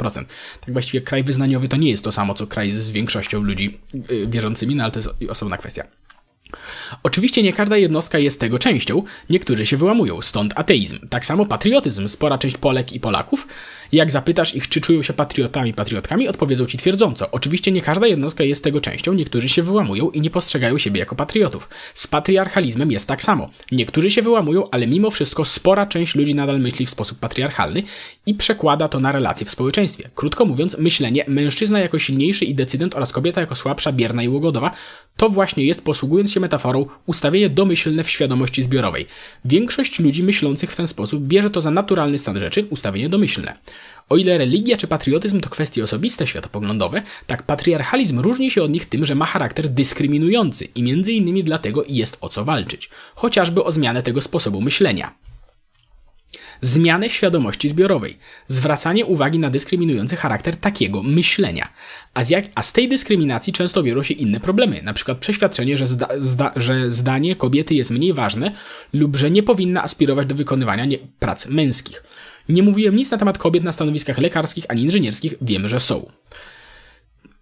Tak 0.62 0.74
właściwie 0.74 1.02
kraj 1.02 1.24
wyznaniowy 1.24 1.68
to 1.68 1.78
nie 1.78 1.90
jest 1.90 2.04
to 2.04 2.12
samo, 2.12 2.34
co 2.34 2.48
kraj 2.48 2.72
z 2.72 2.92
większością 2.92 3.42
ludzi 3.42 3.78
yy, 4.10 4.28
wierzącymi, 4.28 4.76
no 4.76 4.84
ale 4.84 4.92
to 4.92 5.00
jest 5.00 5.10
osobna 5.30 5.58
kwestia. 5.58 5.84
Oczywiście 7.04 7.44
nie 7.44 7.54
każda 7.54 7.78
jednostka 7.78 8.18
jest 8.18 8.40
tego 8.40 8.60
częścią, 8.60 9.04
niektórzy 9.30 9.66
się 9.66 9.78
wyłamują, 9.78 10.22
stąd 10.22 10.54
ateizm. 10.56 11.08
Tak 11.10 11.26
samo 11.26 11.46
patriotyzm. 11.46 12.08
Spora 12.08 12.38
część 12.38 12.58
Polek 12.58 12.94
i 12.94 13.00
Polaków 13.00 13.48
jak 13.94 14.12
zapytasz 14.12 14.56
ich, 14.56 14.70
czy 14.70 14.82
czują 14.82 15.04
się 15.04 15.14
patriotami, 15.14 15.74
patriotkami, 15.74 16.28
odpowiedzą 16.28 16.66
ci 16.66 16.78
twierdząco. 16.78 17.32
Oczywiście 17.32 17.72
nie 17.72 17.82
każda 17.82 18.08
jednostka 18.08 18.44
jest 18.44 18.64
tego 18.64 18.82
częścią, 18.82 19.14
niektórzy 19.14 19.50
się 19.50 19.64
wyłamują 19.64 20.10
i 20.10 20.22
nie 20.22 20.30
postrzegają 20.30 20.78
siebie 20.78 21.00
jako 21.00 21.16
patriotów. 21.16 21.70
Z 21.94 22.08
patriarchalizmem 22.08 22.92
jest 22.92 23.08
tak 23.08 23.24
samo. 23.24 23.50
Niektórzy 23.72 24.10
się 24.10 24.22
wyłamują, 24.22 24.70
ale 24.72 24.88
mimo 24.88 25.12
wszystko 25.12 25.46
spora 25.46 25.86
część 25.86 26.16
ludzi 26.16 26.36
nadal 26.36 26.60
myśli 26.60 26.86
w 26.86 26.90
sposób 26.90 27.20
patriarchalny 27.20 27.84
i 28.26 28.34
przekłada 28.34 28.88
to 28.88 29.00
na 29.00 29.12
relacje 29.12 29.46
w 29.46 29.52
społeczeństwie. 29.52 30.10
Krótko 30.16 30.46
mówiąc, 30.46 30.78
myślenie 30.78 31.26
mężczyzna 31.28 31.80
jako 31.80 32.00
silniejszy 32.00 32.46
i 32.46 32.56
decydent 32.56 32.96
oraz 32.96 33.12
kobieta 33.12 33.42
jako 33.42 33.56
słabsza, 33.56 33.92
bierna 33.92 34.24
i 34.24 34.30
łogodowa 34.30 34.72
to 35.18 35.30
właśnie 35.30 35.66
jest, 35.66 35.84
posługując 35.84 36.32
się 36.32 36.40
metaforą, 36.40 36.86
ustawienie 37.06 37.50
domyślne 37.50 38.04
w 38.04 38.10
świadomości 38.10 38.64
zbiorowej. 38.64 39.06
Większość 39.46 40.00
ludzi 40.00 40.24
myślących 40.24 40.72
w 40.72 40.76
ten 40.76 40.88
sposób 40.88 41.24
bierze 41.24 41.50
to 41.50 41.62
za 41.62 41.72
naturalny 41.72 42.18
stan 42.18 42.40
rzeczy, 42.40 42.66
ustawienie 42.70 43.10
domyślne. 43.10 43.58
O 44.10 44.18
ile 44.18 44.38
religia 44.38 44.78
czy 44.78 44.88
patriotyzm 44.88 45.40
to 45.40 45.50
kwestie 45.50 45.84
osobiste, 45.84 46.28
światopoglądowe, 46.28 47.02
tak 47.28 47.44
patriarchalizm 47.44 48.20
różni 48.20 48.52
się 48.52 48.64
od 48.64 48.72
nich 48.72 48.86
tym, 48.86 49.06
że 49.06 49.16
ma 49.16 49.26
charakter 49.26 49.70
dyskryminujący 49.70 50.68
i 50.76 50.84
między 50.84 51.12
innymi 51.12 51.44
dlatego 51.44 51.84
jest 51.88 52.18
o 52.22 52.30
co 52.30 52.46
walczyć, 52.46 52.90
chociażby 53.16 53.64
o 53.64 53.72
zmianę 53.72 54.04
tego 54.04 54.22
sposobu 54.22 54.62
myślenia. 54.62 55.14
Zmianę 56.62 57.10
świadomości 57.10 57.70
zbiorowej, 57.70 58.18
zwracanie 58.48 59.06
uwagi 59.06 59.40
na 59.40 59.50
dyskryminujący 59.50 60.16
charakter 60.16 60.56
takiego 60.56 61.04
myślenia. 61.04 61.70
A 62.14 62.24
z, 62.24 62.30
jak, 62.30 62.46
a 62.56 62.64
z 62.64 62.74
tej 62.74 62.90
dyskryminacji 62.90 63.54
często 63.54 63.84
biorą 63.84 64.04
się 64.04 64.14
inne 64.14 64.40
problemy, 64.40 64.82
przykład 64.94 65.18
przeświadczenie, 65.18 65.78
że, 65.78 65.88
zda, 65.88 66.08
zda, 66.20 66.52
że 66.56 66.92
zdanie 66.92 67.36
kobiety 67.36 67.76
jest 67.76 67.92
mniej 67.92 68.14
ważne 68.14 68.52
lub 68.94 69.16
że 69.16 69.32
nie 69.32 69.44
powinna 69.44 69.84
aspirować 69.84 70.28
do 70.28 70.36
wykonywania 70.36 70.86
nie, 70.86 70.98
prac 71.20 71.48
męskich. 71.48 72.04
Nie 72.50 72.64
mówiłem 72.64 72.96
nic 72.96 73.12
na 73.12 73.18
temat 73.18 73.38
kobiet 73.38 73.64
na 73.64 73.72
stanowiskach 73.72 74.18
lekarskich 74.18 74.66
ani 74.70 74.82
inżynierskich, 74.84 75.34
wiemy, 75.42 75.70
że 75.70 75.80
są. 75.80 76.12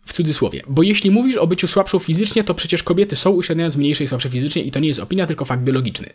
W 0.06 0.14
cudzysłowie, 0.14 0.62
bo 0.68 0.84
jeśli 0.84 1.12
mówisz 1.12 1.38
o 1.38 1.48
byciu 1.48 1.68
słabszą 1.68 2.00
fizycznie, 2.00 2.44
to 2.44 2.54
przecież 2.54 2.84
kobiety 2.84 3.16
są 3.16 3.30
uśredniając 3.30 3.76
mniejsze 3.76 4.04
i 4.04 4.08
słabsze 4.08 4.30
fizycznie 4.30 4.62
i 4.62 4.72
to 4.72 4.80
nie 4.80 4.88
jest 4.88 5.00
opinia, 5.00 5.28
tylko 5.28 5.46
fakt 5.46 5.64
biologiczny. 5.64 6.10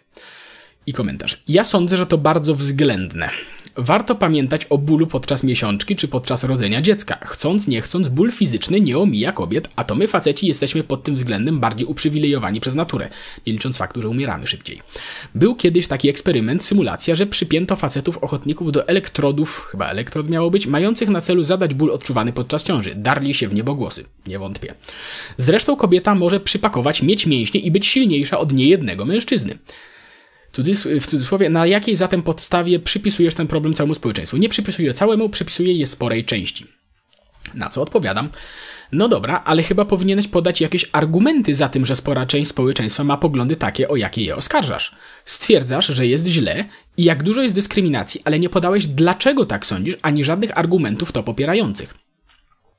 I 0.87 0.93
komentarz. 0.93 1.43
Ja 1.49 1.65
sądzę, 1.65 1.97
że 1.97 2.07
to 2.07 2.19
bardzo 2.19 2.55
względne. 2.55 3.31
Warto 3.79 4.15
pamiętać 4.15 4.65
o 4.71 4.79
bólu 4.79 5.07
podczas 5.07 5.45
miesiączki 5.45 5.97
czy 5.97 6.09
podczas 6.09 6.45
rodzenia 6.45 6.83
dziecka. 6.83 7.19
Chcąc, 7.25 7.69
nie 7.69 7.81
chcąc, 7.81 8.09
ból 8.09 8.33
fizyczny 8.33 8.81
nie 8.81 8.99
omija 8.99 9.33
kobiet, 9.33 9.69
a 9.77 9.85
to 9.85 9.95
my 9.95 10.09
faceci 10.09 10.47
jesteśmy 10.47 10.85
pod 10.85 11.03
tym 11.03 11.15
względem 11.15 11.61
bardziej 11.61 11.87
uprzywilejowani 11.87 12.61
przez 12.61 12.75
naturę, 12.75 13.09
nie 13.47 13.53
licząc 13.53 13.77
faktu, 13.77 14.03
że 14.03 14.09
umieramy 14.09 14.47
szybciej. 14.47 14.81
Był 15.35 15.55
kiedyś 15.55 15.87
taki 15.87 16.09
eksperyment, 16.09 16.65
symulacja, 16.65 17.15
że 17.15 17.27
przypięto 17.27 17.77
facetów 17.77 18.19
ochotników 18.19 18.73
do 18.73 18.89
elektrodów, 18.89 19.69
chyba 19.71 19.89
elektrod 19.89 20.31
miało 20.31 20.51
być, 20.51 20.67
mających 20.67 21.09
na 21.09 21.21
celu 21.21 21.43
zadać 21.43 21.75
ból 21.75 21.91
odczuwany 21.91 22.33
podczas 22.33 22.65
ciąży. 22.65 22.95
Darli 22.95 23.35
się 23.35 23.49
w 23.49 23.55
niebogłosy. 23.55 24.05
Nie 24.27 24.39
wątpię. 24.39 24.75
Zresztą 25.39 25.77
kobieta 25.77 26.15
może 26.15 26.41
przypakować, 26.41 27.03
mieć 27.03 27.27
mięśnie 27.27 27.61
i 27.61 27.71
być 27.71 27.87
silniejsza 27.87 28.39
od 28.39 28.53
niejednego 28.53 29.05
mężczyzny 29.05 29.59
w 31.01 31.07
cudzysłowie, 31.07 31.51
na 31.51 31.67
jakiej 31.67 31.97
zatem 31.97 32.23
podstawie 32.23 32.79
przypisujesz 32.79 33.35
ten 33.35 33.47
problem 33.47 33.75
całemu 33.75 33.95
społeczeństwu? 33.95 34.37
Nie 34.37 34.49
przypisuję 34.49 34.95
całemu, 34.95 35.29
przypisuję 35.29 35.73
je 35.73 35.87
sporej 35.87 36.25
części. 36.25 36.67
Na 37.55 37.69
co 37.69 37.83
odpowiadam? 37.83 38.29
No 38.93 39.09
dobra, 39.09 39.43
ale 39.45 39.63
chyba 39.63 39.85
powinieneś 39.85 40.29
podać 40.29 40.61
jakieś 40.61 40.89
argumenty 40.93 41.55
za 41.55 41.69
tym, 41.69 41.87
że 41.87 41.97
spora 41.97 42.27
część 42.27 42.51
społeczeństwa 42.51 43.05
ma 43.05 43.17
poglądy 43.17 43.57
takie, 43.57 43.89
o 43.89 43.97
jakie 43.97 44.23
je 44.23 44.37
oskarżasz. 44.37 44.95
Stwierdzasz, 45.25 45.87
że 45.87 46.07
jest 46.07 46.27
źle 46.27 46.65
i 46.97 47.05
jak 47.05 47.23
dużo 47.23 47.43
jest 47.43 47.55
dyskryminacji, 47.55 48.21
ale 48.25 48.39
nie 48.39 48.49
podałeś, 48.49 48.87
dlaczego 48.87 49.47
tak 49.47 49.67
sądzisz, 49.67 49.97
ani 50.03 50.25
żadnych 50.25 50.59
argumentów 50.59 51.13
to 51.13 51.23
popierających. 51.23 51.95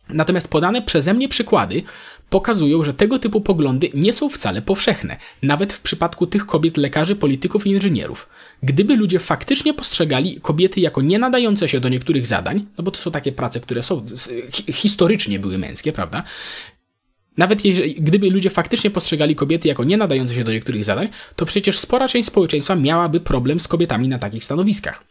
Natomiast 0.10 0.48
podane 0.48 0.82
przeze 0.82 1.14
mnie 1.14 1.30
przykłady 1.30 1.84
pokazują, 2.30 2.84
że 2.84 2.94
tego 2.94 3.20
typu 3.20 3.42
poglądy 3.42 3.90
nie 3.94 4.14
są 4.14 4.30
wcale 4.30 4.62
powszechne, 4.62 5.18
nawet 5.44 5.74
w 5.74 5.82
przypadku 5.82 6.28
tych 6.28 6.46
kobiet 6.46 6.78
lekarzy, 6.78 7.16
polityków 7.16 7.68
i 7.68 7.70
inżynierów. 7.70 8.30
Gdyby 8.64 8.96
ludzie 8.96 9.20
faktycznie 9.20 9.74
postrzegali 9.74 10.42
kobiety 10.42 10.80
jako 10.80 11.02
nie 11.02 11.20
nadające 11.20 11.70
się 11.70 11.80
do 11.80 11.90
niektórych 11.90 12.28
zadań, 12.28 12.66
no 12.78 12.84
bo 12.84 12.92
to 12.92 13.00
są 13.00 13.12
takie 13.12 13.32
prace, 13.32 13.60
które 13.60 13.84
są 13.84 14.06
historycznie 14.72 15.40
były 15.40 15.58
męskie, 15.58 15.92
prawda? 15.92 16.24
Nawet 17.38 17.66
jeżeli, 17.66 17.96
gdyby 17.96 18.30
ludzie 18.30 18.50
faktycznie 18.50 18.92
postrzegali 18.92 19.36
kobiety 19.36 19.68
jako 19.68 19.84
nie 19.84 19.98
nadające 19.98 20.36
się 20.36 20.44
do 20.44 20.52
niektórych 20.52 20.84
zadań, 20.84 21.10
to 21.36 21.46
przecież 21.46 21.80
spora 21.80 22.08
część 22.08 22.28
społeczeństwa 22.28 22.76
miałaby 22.76 23.20
problem 23.20 23.60
z 23.60 23.68
kobietami 23.68 24.08
na 24.08 24.20
takich 24.20 24.44
stanowiskach. 24.44 25.04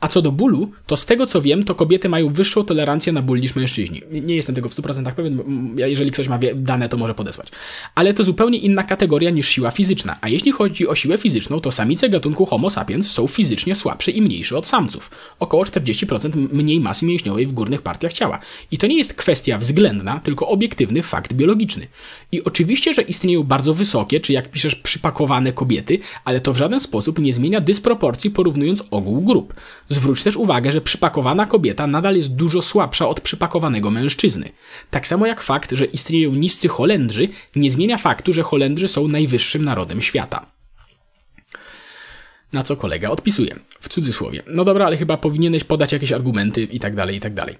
A 0.00 0.08
co 0.08 0.22
do 0.22 0.32
bólu, 0.32 0.70
to 0.86 0.96
z 0.96 1.06
tego 1.06 1.26
co 1.26 1.42
wiem, 1.42 1.64
to 1.64 1.74
kobiety 1.74 2.08
mają 2.08 2.32
wyższą 2.32 2.64
tolerancję 2.64 3.12
na 3.12 3.22
ból 3.22 3.40
niż 3.40 3.56
mężczyźni. 3.56 4.02
Nie 4.10 4.36
jestem 4.36 4.54
tego 4.54 4.68
w 4.68 4.74
100% 4.74 5.12
pewien, 5.12 5.42
jeżeli 5.76 6.10
ktoś 6.10 6.28
ma 6.28 6.38
dane, 6.54 6.88
to 6.88 6.96
może 6.96 7.14
podesłać. 7.14 7.48
Ale 7.94 8.14
to 8.14 8.24
zupełnie 8.24 8.58
inna 8.58 8.82
kategoria 8.82 9.30
niż 9.30 9.48
siła 9.48 9.70
fizyczna. 9.70 10.18
A 10.20 10.28
jeśli 10.28 10.52
chodzi 10.52 10.88
o 10.88 10.94
siłę 10.94 11.18
fizyczną, 11.18 11.60
to 11.60 11.70
samice 11.70 12.08
gatunku 12.08 12.46
Homo 12.46 12.70
sapiens 12.70 13.10
są 13.10 13.26
fizycznie 13.26 13.76
słabsze 13.76 14.10
i 14.10 14.22
mniejsze 14.22 14.58
od 14.58 14.66
samców. 14.66 15.10
Około 15.38 15.64
40% 15.64 16.48
mniej 16.52 16.80
masy 16.80 17.06
mięśniowej 17.06 17.46
w 17.46 17.52
górnych 17.52 17.82
partiach 17.82 18.12
ciała. 18.12 18.38
I 18.70 18.78
to 18.78 18.86
nie 18.86 18.96
jest 18.96 19.14
kwestia 19.14 19.58
względna, 19.58 20.20
tylko 20.20 20.48
obiektywny 20.48 21.02
fakt 21.02 21.32
biologiczny. 21.32 21.86
I 22.32 22.44
oczywiście, 22.44 22.94
że 22.94 23.02
istnieją 23.02 23.42
bardzo 23.42 23.74
wysokie, 23.74 24.20
czy 24.20 24.32
jak 24.32 24.50
piszesz, 24.50 24.74
przypakowane 24.74 25.52
kobiety, 25.52 25.98
ale 26.24 26.40
to 26.40 26.52
w 26.52 26.56
żaden 26.56 26.80
sposób 26.80 27.18
nie 27.18 27.32
zmienia 27.32 27.60
dysproporcji 27.60 28.30
porównując 28.30 28.84
ogół 28.90 29.20
grup. 29.20 29.54
Zwróć 29.90 30.22
też 30.22 30.36
uwagę, 30.36 30.72
że 30.72 30.80
przypakowana 30.80 31.46
kobieta 31.46 31.86
nadal 31.86 32.16
jest 32.16 32.34
dużo 32.34 32.62
słabsza 32.62 33.08
od 33.08 33.20
przypakowanego 33.20 33.90
mężczyzny. 33.90 34.48
Tak 34.90 35.06
samo 35.06 35.26
jak 35.26 35.40
fakt, 35.40 35.72
że 35.72 35.84
istnieją 35.84 36.34
niscy 36.34 36.68
Holendrzy, 36.68 37.28
nie 37.56 37.70
zmienia 37.70 37.98
faktu, 37.98 38.32
że 38.32 38.42
Holendrzy 38.42 38.88
są 38.88 39.08
najwyższym 39.08 39.64
narodem 39.64 40.02
świata. 40.02 40.46
Na 42.52 42.62
co 42.62 42.76
kolega 42.76 43.10
odpisuje, 43.10 43.56
w 43.80 43.88
cudzysłowie. 43.88 44.42
No 44.46 44.64
dobra, 44.64 44.86
ale 44.86 44.96
chyba 44.96 45.16
powinieneś 45.16 45.64
podać 45.64 45.92
jakieś 45.92 46.12
argumenty 46.12 46.62
i 46.62 46.80
tak 46.80 46.94
dalej, 46.94 47.16
i 47.16 47.20
tak 47.20 47.34
dalej. 47.34 47.56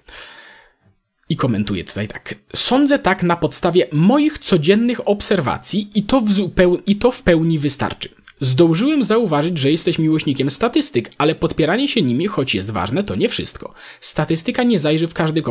I 1.29 1.35
komentuje 1.35 1.83
tutaj 1.83 2.07
tak. 2.07 2.35
Sądzę 2.55 2.99
tak 2.99 3.23
na 3.23 3.35
podstawie 3.35 3.87
moich 3.91 4.39
codziennych 4.39 5.07
obserwacji 5.07 5.91
i 5.95 6.03
to 6.03 6.21
w, 6.21 6.29
zupeł- 6.29 6.81
i 6.85 6.95
to 6.95 7.11
w 7.11 7.21
pełni 7.21 7.59
wystarczy. 7.59 8.09
Zdążyłem 8.43 9.03
zauważyć, 9.03 9.57
że 9.57 9.71
jesteś 9.71 9.99
miłośnikiem 9.99 10.49
statystyk, 10.49 11.11
ale 11.17 11.35
podpieranie 11.35 11.87
się 11.87 12.01
nimi, 12.01 12.27
choć 12.27 12.55
jest 12.55 12.71
ważne, 12.71 13.03
to 13.03 13.15
nie 13.15 13.29
wszystko. 13.29 13.73
Statystyka 13.99 14.63
nie 14.63 14.79
zajrzy 14.79 15.07
w 15.07 15.13
każdy 15.13 15.41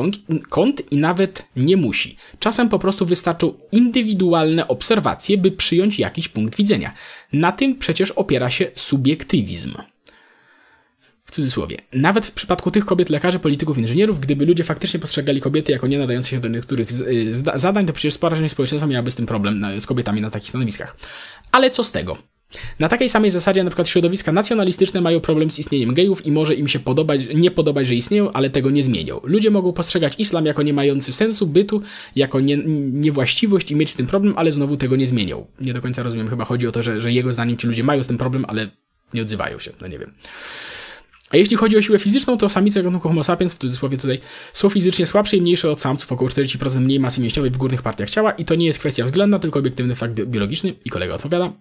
kąt 0.49 0.93
i 0.93 0.97
nawet 0.97 1.49
nie 1.57 1.77
musi. 1.77 2.17
Czasem 2.39 2.69
po 2.69 2.79
prostu 2.79 3.07
wystarczą 3.07 3.55
indywidualne 3.73 4.69
obserwacje, 4.69 5.39
by 5.39 5.51
przyjąć 5.51 5.99
jakiś 5.99 6.29
punkt 6.29 6.57
widzenia. 6.57 6.95
Na 7.33 7.53
tym 7.53 7.79
przecież 7.79 8.11
opiera 8.11 8.51
się 8.51 8.71
subiektywizm. 8.75 9.75
W 11.25 11.33
cudzysłowie. 11.33 11.77
Nawet 11.93 12.27
w 12.27 12.33
przypadku 12.33 12.71
tych 12.71 12.85
kobiet, 12.85 13.11
lekarzy, 13.11 13.39
polityków, 13.39 13.79
inżynierów, 13.79 14.21
gdyby 14.21 14.47
ludzie 14.47 14.65
faktycznie 14.65 15.01
postrzegali 15.01 15.41
kobiety 15.41 15.73
jako 15.73 15.87
nie 15.87 15.99
nadające 15.99 16.31
się 16.31 16.41
do 16.41 16.49
niektórych 16.49 16.89
y, 16.93 17.35
zadań, 17.55 17.87
to 17.87 17.93
przecież 17.93 18.15
spora 18.15 18.37
część 18.37 18.53
społeczeństwa 18.53 18.87
miałaby 18.87 19.11
z 19.11 19.17
tym 19.17 19.27
problem 19.27 19.67
z 19.79 19.87
kobietami 19.87 20.21
na 20.21 20.31
takich 20.31 20.49
stanowiskach. 20.49 20.97
Ale 21.53 21.71
co 21.71 21.85
z 21.85 21.93
tego? 21.93 22.40
Na 22.79 22.89
takiej 22.89 23.09
samej 23.09 23.31
zasadzie 23.31 23.65
na 23.65 23.71
przykład 23.71 23.89
środowiska 23.89 24.33
nacjonalistyczne 24.33 25.01
mają 25.01 25.21
problem 25.21 25.51
z 25.51 25.59
istnieniem 25.59 25.95
gejów 25.95 26.27
i 26.27 26.33
może 26.33 26.55
im 26.55 26.69
się 26.69 26.79
podobać, 26.79 27.21
nie 27.35 27.51
podobać, 27.51 27.89
że 27.89 27.95
istnieją, 27.95 28.33
ale 28.33 28.51
tego 28.51 28.71
nie 28.71 28.83
zmienią. 28.83 29.21
Ludzie 29.25 29.51
mogą 29.51 29.73
postrzegać 29.73 30.15
islam 30.19 30.47
jako 30.47 30.63
nie 30.63 30.73
mający 30.73 31.13
sensu 31.13 31.47
bytu, 31.47 31.83
jako 32.17 32.41
nie, 32.41 32.57
niewłaściwość 32.93 33.71
i 33.71 33.77
mieć 33.77 33.91
z 33.91 33.95
tym 33.95 34.07
problem, 34.07 34.35
ale 34.37 34.53
znowu 34.53 34.77
tego 34.77 34.97
nie 34.97 35.07
zmienią. 35.07 35.47
Nie 35.61 35.73
do 35.73 35.81
końca 35.81 36.03
rozumiem, 36.03 36.29
chyba 36.29 36.45
chodzi 36.45 36.67
o 36.67 36.73
to, 36.73 36.83
że, 36.83 37.03
że 37.03 37.13
jego 37.13 37.33
zdaniem 37.33 37.57
ci 37.57 37.67
ludzie 37.67 37.85
mają 37.85 38.03
z 38.03 38.07
tym 38.07 38.19
problem, 38.19 38.45
ale 38.49 38.71
nie 39.15 39.23
odzywają 39.23 39.59
się, 39.59 39.73
no 39.81 39.89
nie 39.89 39.99
wiem. 39.99 40.13
A 41.31 41.37
jeśli 41.37 41.57
chodzi 41.57 41.77
o 41.77 41.83
siłę 41.83 41.99
fizyczną, 41.99 42.39
to 42.39 42.49
samice 42.49 42.83
gatunku 42.83 43.09
Homo 43.09 43.25
sapiens, 43.25 43.55
w 43.55 43.59
cudzysłowie 43.59 43.99
tutaj, 43.99 44.19
są 44.53 44.69
fizycznie 44.69 45.07
słabsze 45.07 45.37
i 45.37 45.41
mniejsze 45.41 45.71
od 45.71 45.81
samców, 45.81 46.13
około 46.13 46.31
40% 46.31 46.81
mniej 46.81 47.01
masy 47.01 47.21
mięśniowej 47.21 47.51
w 47.51 47.57
górnych 47.57 47.83
partiach 47.83 48.11
ciała 48.11 48.33
i 48.33 48.45
to 48.45 48.55
nie 48.55 48.67
jest 48.67 48.79
kwestia 48.79 49.05
względna, 49.05 49.39
tylko 49.39 49.59
obiektywny 49.59 49.95
fakt 49.95 50.15
biologiczny 50.15 50.75
i 50.85 50.91
kolega 50.91 51.15
odpowiada. 51.15 51.53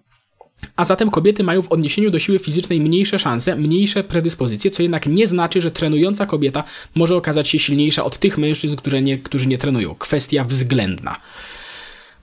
A 0.76 0.84
zatem 0.84 1.10
kobiety 1.10 1.44
mają 1.44 1.62
w 1.62 1.72
odniesieniu 1.72 2.10
do 2.10 2.18
siły 2.18 2.38
fizycznej 2.38 2.80
mniejsze 2.80 3.18
szanse, 3.18 3.56
mniejsze 3.56 4.04
predyspozycje, 4.04 4.70
co 4.70 4.82
jednak 4.82 5.06
nie 5.06 5.26
znaczy, 5.26 5.62
że 5.62 5.70
trenująca 5.70 6.26
kobieta 6.26 6.64
może 6.94 7.16
okazać 7.16 7.48
się 7.48 7.58
silniejsza 7.58 8.04
od 8.04 8.18
tych 8.18 8.38
mężczyzn, 8.38 8.76
którzy 8.76 9.02
nie, 9.02 9.18
którzy 9.18 9.48
nie 9.48 9.58
trenują. 9.58 9.94
Kwestia 9.94 10.44
względna. 10.44 11.20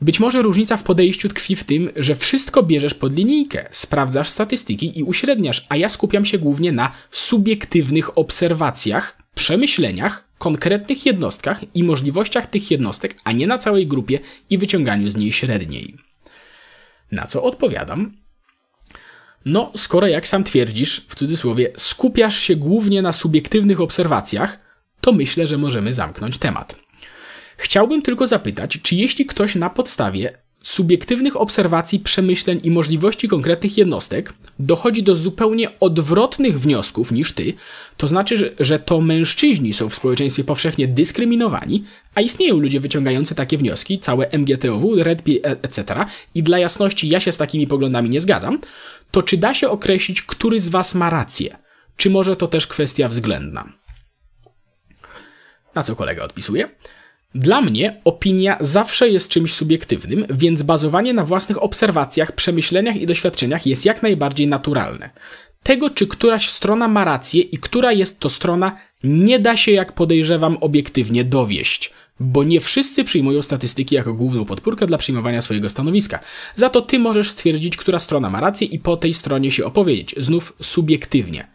Być 0.02 0.20
może 0.20 0.42
różnica 0.42 0.78
w 0.78 0.84
podejściu 0.84 1.30
tkwi 1.30 1.56
w 1.56 1.64
tym, 1.64 1.90
że 1.96 2.16
wszystko 2.16 2.64
bierzesz 2.64 2.94
pod 2.94 3.16
linijkę, 3.16 3.70
sprawdzasz 3.72 4.30
statystyki 4.30 5.00
i 5.00 5.04
uśredniasz, 5.04 5.66
a 5.70 5.76
ja 5.78 5.90
skupiam 5.90 6.26
się 6.26 6.38
głównie 6.38 6.72
na 6.72 6.92
subiektywnych 7.12 8.18
obserwacjach, 8.18 9.18
przemyśleniach, 9.36 10.28
konkretnych 10.38 11.06
jednostkach 11.06 11.62
i 11.74 11.84
możliwościach 11.84 12.48
tych 12.48 12.72
jednostek, 12.72 13.16
a 13.24 13.32
nie 13.32 13.48
na 13.48 13.58
całej 13.58 13.88
grupie 13.88 14.20
i 14.50 14.58
wyciąganiu 14.58 15.10
z 15.10 15.16
niej 15.16 15.32
średniej. 15.32 15.96
Na 17.12 17.26
co 17.26 17.44
odpowiadam, 17.44 18.12
no, 19.46 19.72
skoro 19.76 20.08
jak 20.08 20.28
sam 20.28 20.44
twierdzisz, 20.44 21.06
w 21.10 21.16
cudzysłowie, 21.16 21.72
skupiasz 21.78 22.40
się 22.40 22.56
głównie 22.56 23.02
na 23.02 23.12
subiektywnych 23.12 23.82
obserwacjach, 23.82 24.60
to 25.02 25.12
myślę, 25.12 25.48
że 25.48 25.58
możemy 25.58 25.94
zamknąć 25.94 26.38
temat. 26.38 26.80
Chciałbym 27.58 28.02
tylko 28.02 28.28
zapytać, 28.28 28.80
czy 28.82 28.96
jeśli 28.96 29.26
ktoś 29.26 29.56
na 29.56 29.70
podstawie 29.70 30.38
subiektywnych 30.68 31.42
obserwacji, 31.42 32.00
przemyśleń 32.00 32.60
i 32.64 32.72
możliwości 32.72 33.28
konkretnych 33.28 33.78
jednostek 33.78 34.34
dochodzi 34.60 35.04
do 35.04 35.16
zupełnie 35.16 35.80
odwrotnych 35.80 36.60
wniosków 36.60 37.12
niż 37.12 37.34
ty, 37.34 37.54
to 37.98 38.08
znaczy, 38.08 38.56
że, 38.60 38.80
to 38.80 39.02
mężczyźni 39.02 39.74
są 39.74 39.90
w 39.90 39.96
społeczeństwie 39.96 40.44
powszechnie 40.44 40.88
dyskryminowani, 40.88 41.84
a 42.16 42.22
istnieją 42.22 42.58
ludzie 42.58 42.80
wyciągający 42.80 43.36
takie 43.36 43.58
wnioski, 43.58 44.00
całe 44.00 44.30
MGTOW, 44.32 44.98
REDP, 44.98 45.32
etc. 45.44 46.06
I 46.36 46.44
dla 46.44 46.60
jasności 46.60 47.10
ja 47.10 47.20
się 47.20 47.32
z 47.32 47.38
takimi 47.38 47.68
poglądami 47.68 48.10
nie 48.10 48.22
zgadzam, 48.22 48.60
to 49.12 49.24
czy 49.24 49.38
da 49.38 49.54
się 49.54 49.70
określić, 49.70 50.22
który 50.22 50.60
z 50.60 50.68
was 50.68 50.96
ma 50.96 51.10
rację? 51.10 51.58
Czy 51.96 52.10
może 52.10 52.36
to 52.36 52.48
też 52.48 52.68
kwestia 52.68 53.08
względna? 53.08 53.74
Na 55.76 55.84
co 55.84 55.96
kolega 55.96 56.24
odpisuje? 56.24 56.70
Dla 57.36 57.62
mnie 57.62 58.02
opinia 58.06 58.58
zawsze 58.62 59.10
jest 59.10 59.30
czymś 59.30 59.54
subiektywnym, 59.54 60.26
więc 60.30 60.62
bazowanie 60.62 61.14
na 61.14 61.26
własnych 61.26 61.64
obserwacjach, 61.64 62.32
przemyśleniach 62.32 62.96
i 62.96 63.06
doświadczeniach 63.06 63.66
jest 63.66 63.86
jak 63.86 64.04
najbardziej 64.04 64.48
naturalne. 64.48 65.10
Tego, 65.64 65.90
czy 65.90 66.08
któraś 66.08 66.50
strona 66.50 66.88
ma 66.88 67.04
rację 67.04 67.42
i 67.42 67.58
która 67.58 67.92
jest 67.92 68.20
to 68.20 68.30
strona, 68.30 68.78
nie 69.04 69.40
da 69.40 69.58
się, 69.58 69.72
jak 69.72 69.92
podejrzewam, 69.92 70.58
obiektywnie 70.62 71.24
dowieść 71.24 71.94
bo 72.20 72.44
nie 72.44 72.60
wszyscy 72.60 73.04
przyjmują 73.04 73.42
statystyki 73.42 73.96
jako 73.96 74.14
główną 74.14 74.46
podpórkę 74.46 74.86
dla 74.86 74.98
przyjmowania 74.98 75.42
swojego 75.42 75.70
stanowiska. 75.70 76.20
Za 76.56 76.70
to 76.70 76.82
ty 76.82 77.00
możesz 77.00 77.30
stwierdzić, 77.30 77.78
która 77.78 78.00
strona 78.00 78.30
ma 78.30 78.42
rację 78.42 78.68
i 78.68 78.80
po 78.80 78.98
tej 78.98 79.14
stronie 79.14 79.52
się 79.52 79.66
opowiedzieć, 79.66 80.16
znów 80.18 80.54
subiektywnie. 80.62 81.48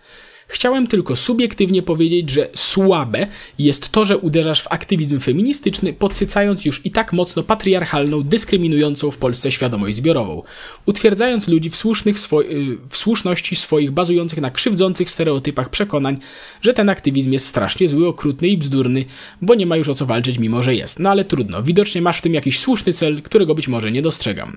Chciałem 0.52 0.87
tylko 0.87 1.16
subiektywnie 1.16 1.82
powiedzieć, 1.82 2.30
że 2.30 2.49
słabe 2.54 3.26
jest 3.59 3.88
to, 3.88 4.04
że 4.04 4.18
uderzasz 4.18 4.62
w 4.62 4.73
aktywizm 4.73 5.21
feministyczny, 5.21 5.92
podsycając 5.92 6.64
już 6.64 6.87
i 6.87 6.90
tak 6.90 7.12
mocno 7.12 7.42
patriarchalną, 7.42 8.23
dyskryminującą 8.23 9.11
w 9.11 9.18
Polsce 9.18 9.52
świadomość 9.52 9.97
zbiorową, 9.97 10.42
utwierdzając 10.87 11.49
ludzi 11.49 11.71
w, 11.71 11.76
słusznych 11.76 12.21
swo 12.21 12.42
y, 12.42 12.78
w 12.88 12.97
słuszności 12.97 13.56
swoich 13.56 13.90
bazujących 13.90 14.40
na 14.40 14.50
krzywdzących 14.50 15.11
stereotypach 15.11 15.71
przekonań, 15.71 16.18
że 16.62 16.75
ten 16.75 16.90
aktywizm 16.90 17.32
jest 17.32 17.47
strasznie 17.47 17.88
zły, 17.88 18.09
okrutny 18.09 18.49
i 18.49 18.59
bzdurny, 18.59 19.04
bo 19.42 19.54
nie 19.54 19.66
ma 19.66 19.76
już 19.76 19.88
o 19.88 19.94
co 19.94 20.06
walczyć, 20.06 20.38
mimo 20.38 20.62
że 20.62 20.75
jest. 20.75 20.99
No 20.99 21.11
ale 21.11 21.25
trudno, 21.25 21.62
widocznie 21.62 22.02
masz 22.02 22.18
w 22.18 22.23
tym 22.23 22.35
jakiś 22.35 22.61
słuszny 22.61 22.92
cel, 22.92 23.23
którego 23.23 23.54
być 23.54 23.68
może 23.68 23.92
nie 23.92 24.02
dostrzegam. 24.02 24.56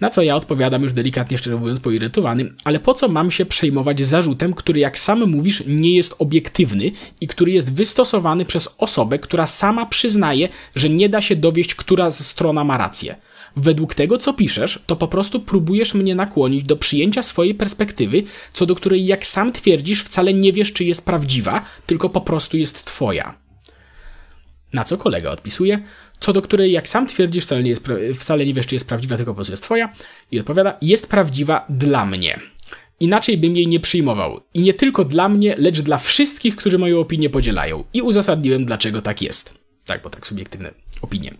Na 0.00 0.10
co 0.10 0.22
ja 0.22 0.36
odpowiadam 0.36 0.82
już 0.82 0.92
delikatnie, 0.92 1.38
szczerze 1.38 1.56
mówiąc, 1.56 1.80
poirytowany, 1.80 2.52
ale 2.64 2.78
po 2.80 2.94
co 2.94 3.08
mam 3.08 3.30
się 3.30 3.46
przejmować 3.46 4.06
zarzutem, 4.06 4.54
który 4.54 4.80
jak 4.80 4.98
sam 4.98 5.30
mówisz 5.30 5.62
nie 5.66 5.96
jest 5.96 6.14
obiektywny 6.18 6.90
i 7.20 7.26
który 7.26 7.52
jest 7.52 7.74
wystosowany 7.74 8.44
przez 8.44 8.68
osobę, 8.78 9.18
która 9.18 9.46
sama 9.46 9.86
przyznaje, 9.86 10.48
że 10.76 10.88
nie 10.88 11.08
da 11.08 11.20
się 11.20 11.36
dowieść, 11.36 11.74
która 11.74 12.10
strona 12.10 12.64
ma 12.64 12.78
rację. 12.78 13.16
Według 13.56 13.94
tego, 13.94 14.18
co 14.18 14.32
piszesz, 14.32 14.82
to 14.86 14.96
po 14.96 15.08
prostu 15.08 15.40
próbujesz 15.40 15.94
mnie 15.94 16.14
nakłonić 16.14 16.64
do 16.64 16.76
przyjęcia 16.76 17.22
swojej 17.22 17.54
perspektywy, 17.54 18.22
co 18.52 18.66
do 18.66 18.74
której, 18.74 19.06
jak 19.06 19.26
sam 19.26 19.52
twierdzisz, 19.52 20.02
wcale 20.02 20.34
nie 20.34 20.52
wiesz, 20.52 20.72
czy 20.72 20.84
jest 20.84 21.04
prawdziwa, 21.04 21.64
tylko 21.86 22.08
po 22.08 22.20
prostu 22.20 22.56
jest 22.56 22.84
twoja. 22.84 23.34
Na 24.72 24.84
co 24.84 24.96
kolega 24.96 25.30
odpisuje, 25.30 25.82
co 26.20 26.32
do 26.32 26.42
której, 26.42 26.72
jak 26.72 26.88
sam 26.88 27.06
twierdzisz, 27.06 27.44
wcale 27.44 27.62
nie, 27.62 27.70
jest, 27.70 27.84
wcale 28.14 28.46
nie 28.46 28.54
wiesz, 28.54 28.66
czy 28.66 28.74
jest 28.74 28.88
prawdziwa, 28.88 29.16
tylko 29.16 29.32
po 29.32 29.36
prostu 29.36 29.52
jest 29.52 29.62
twoja, 29.62 29.92
i 30.32 30.40
odpowiada, 30.40 30.78
jest 30.82 31.06
prawdziwa 31.06 31.66
dla 31.68 32.06
mnie. 32.06 32.40
Inaczej 33.00 33.38
bym 33.38 33.56
jej 33.56 33.66
nie 33.66 33.80
przyjmował. 33.80 34.40
I 34.54 34.60
nie 34.60 34.74
tylko 34.74 35.04
dla 35.04 35.28
mnie, 35.28 35.54
lecz 35.58 35.80
dla 35.80 35.98
wszystkich, 35.98 36.56
którzy 36.56 36.78
moją 36.78 37.00
opinię 37.00 37.30
podzielają. 37.30 37.84
I 37.94 38.02
uzasadniłem, 38.02 38.64
dlaczego 38.64 39.02
tak 39.02 39.22
jest. 39.22 39.54
Tak, 39.84 40.02
bo 40.02 40.10
tak 40.10 40.26
subiektywne 40.26 40.72
opinie. 41.02 41.34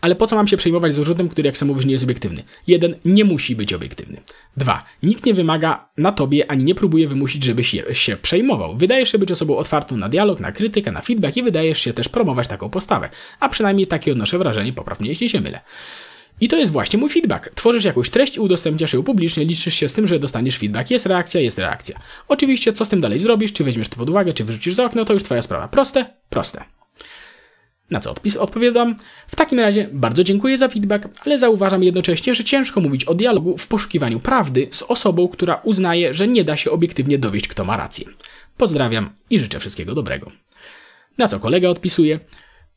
Ale 0.00 0.14
po 0.14 0.26
co 0.26 0.36
mam 0.36 0.48
się 0.48 0.56
przejmować 0.56 0.94
zarzutem, 0.94 1.28
który 1.28 1.46
jak 1.46 1.56
sam 1.56 1.68
mówisz 1.68 1.84
nie 1.84 1.92
jest 1.92 2.04
obiektywny? 2.04 2.42
Jeden, 2.66 2.94
nie 3.04 3.24
musi 3.24 3.56
być 3.56 3.72
obiektywny. 3.72 4.20
Dwa, 4.56 4.84
nikt 5.02 5.26
nie 5.26 5.34
wymaga 5.34 5.88
na 5.96 6.12
tobie 6.12 6.50
ani 6.50 6.64
nie 6.64 6.74
próbuje 6.74 7.08
wymusić, 7.08 7.44
żebyś 7.44 7.76
się, 7.92 8.16
przejmował. 8.16 8.76
Wydajesz 8.76 9.12
się 9.12 9.18
być 9.18 9.30
osobą 9.32 9.56
otwartą 9.56 9.96
na 9.96 10.08
dialog, 10.08 10.40
na 10.40 10.52
krytykę, 10.52 10.92
na 10.92 11.00
feedback 11.00 11.36
i 11.36 11.42
wydajesz 11.42 11.80
się 11.80 11.92
też 11.92 12.08
promować 12.08 12.48
taką 12.48 12.70
postawę. 12.70 13.08
A 13.40 13.48
przynajmniej 13.48 13.86
takie 13.86 14.12
odnoszę 14.12 14.38
wrażenie, 14.38 14.72
poprawnie 14.72 15.08
jeśli 15.08 15.28
się 15.28 15.40
mylę. 15.40 15.60
I 16.40 16.48
to 16.48 16.56
jest 16.56 16.72
właśnie 16.72 16.98
mój 16.98 17.10
feedback. 17.10 17.50
Tworzysz 17.54 17.84
jakąś 17.84 18.10
treść 18.10 18.36
i 18.36 18.40
udostępniasz 18.40 18.92
ją 18.92 19.02
publicznie, 19.02 19.44
liczysz 19.44 19.74
się 19.74 19.88
z 19.88 19.94
tym, 19.94 20.06
że 20.06 20.18
dostaniesz 20.18 20.58
feedback. 20.58 20.90
Jest 20.90 21.06
reakcja, 21.06 21.40
jest 21.40 21.58
reakcja. 21.58 21.98
Oczywiście, 22.28 22.72
co 22.72 22.84
z 22.84 22.88
tym 22.88 23.00
dalej 23.00 23.18
zrobisz, 23.18 23.52
czy 23.52 23.64
weźmiesz 23.64 23.88
to 23.88 23.96
pod 23.96 24.10
uwagę, 24.10 24.32
czy 24.32 24.44
wyrzucisz 24.44 24.74
za 24.74 24.84
okno, 24.84 25.04
to 25.04 25.12
już 25.12 25.22
twoja 25.22 25.42
sprawa. 25.42 25.68
Proste? 25.68 26.06
Proste. 26.30 26.79
Na 27.90 28.00
co 28.00 28.10
odpis 28.10 28.36
odpowiadam? 28.36 28.96
W 29.26 29.36
takim 29.36 29.60
razie 29.60 29.88
bardzo 29.92 30.24
dziękuję 30.24 30.58
za 30.58 30.68
feedback, 30.68 31.08
ale 31.26 31.38
zauważam 31.38 31.82
jednocześnie, 31.82 32.34
że 32.34 32.44
ciężko 32.44 32.80
mówić 32.80 33.04
o 33.04 33.14
dialogu 33.14 33.58
w 33.58 33.66
poszukiwaniu 33.66 34.20
prawdy 34.20 34.68
z 34.70 34.82
osobą, 34.82 35.28
która 35.28 35.60
uznaje, 35.64 36.14
że 36.14 36.28
nie 36.28 36.44
da 36.44 36.56
się 36.56 36.70
obiektywnie 36.70 37.18
dowieść, 37.18 37.48
kto 37.48 37.64
ma 37.64 37.76
rację. 37.76 38.06
Pozdrawiam 38.56 39.10
i 39.30 39.38
życzę 39.38 39.60
wszystkiego 39.60 39.94
dobrego. 39.94 40.30
Na 41.18 41.28
co 41.28 41.40
kolega 41.40 41.68
odpisuje? 41.68 42.20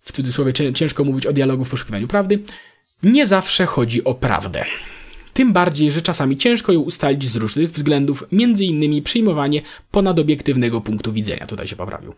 W 0.02 0.12
cudzysłowie 0.12 0.54
ciężko 0.74 1.04
mówić 1.04 1.26
o 1.26 1.34
dialogu 1.34 1.66
w 1.66 1.70
poszukiwaniu 1.70 2.08
prawdy. 2.08 2.40
Nie 3.04 3.28
zawsze 3.28 3.66
chodzi 3.66 4.04
o 4.04 4.14
prawdę. 4.14 4.66
Tym 5.34 5.54
bardziej, 5.54 5.92
że 5.92 6.02
czasami 6.02 6.38
ciężko 6.38 6.72
ją 6.72 6.80
ustalić 6.80 7.30
z 7.30 7.36
różnych 7.36 7.72
względów, 7.72 8.28
innymi 8.32 9.02
przyjmowanie 9.02 9.62
ponadobiektywnego 9.92 10.82
punktu 10.82 11.14
widzenia. 11.14 11.48
Tutaj 11.48 11.68
się 11.68 11.76
poprawił. 11.76 12.14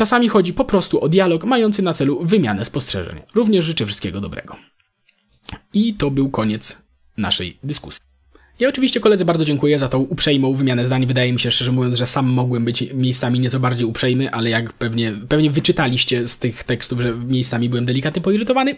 Czasami 0.00 0.28
chodzi 0.28 0.52
po 0.52 0.64
prostu 0.64 1.00
o 1.00 1.08
dialog 1.08 1.44
mający 1.44 1.82
na 1.82 1.94
celu 1.94 2.24
wymianę 2.24 2.64
spostrzeżeń. 2.64 3.20
Również 3.34 3.64
życzę 3.64 3.86
wszystkiego 3.86 4.20
dobrego. 4.20 4.56
I 5.74 5.94
to 5.94 6.10
był 6.10 6.30
koniec 6.30 6.82
naszej 7.16 7.58
dyskusji. 7.64 8.00
Ja 8.58 8.68
oczywiście 8.68 9.00
koledze 9.00 9.24
bardzo 9.24 9.44
dziękuję 9.44 9.78
za 9.78 9.88
tą 9.88 9.98
uprzejmą 9.98 10.54
wymianę 10.54 10.86
zdań. 10.86 11.06
Wydaje 11.06 11.32
mi 11.32 11.40
się 11.40 11.50
szczerze 11.50 11.72
mówiąc, 11.72 11.96
że 11.96 12.06
sam 12.06 12.26
mogłem 12.26 12.64
być 12.64 12.84
miejscami 12.94 13.40
nieco 13.40 13.60
bardziej 13.60 13.86
uprzejmy, 13.86 14.30
ale 14.30 14.50
jak 14.50 14.72
pewnie, 14.72 15.12
pewnie 15.28 15.50
wyczytaliście 15.50 16.26
z 16.26 16.38
tych 16.38 16.64
tekstów, 16.64 17.00
że 17.00 17.14
miejscami 17.14 17.68
byłem 17.68 17.84
delikatnie 17.84 18.22
poirytowany. 18.22 18.76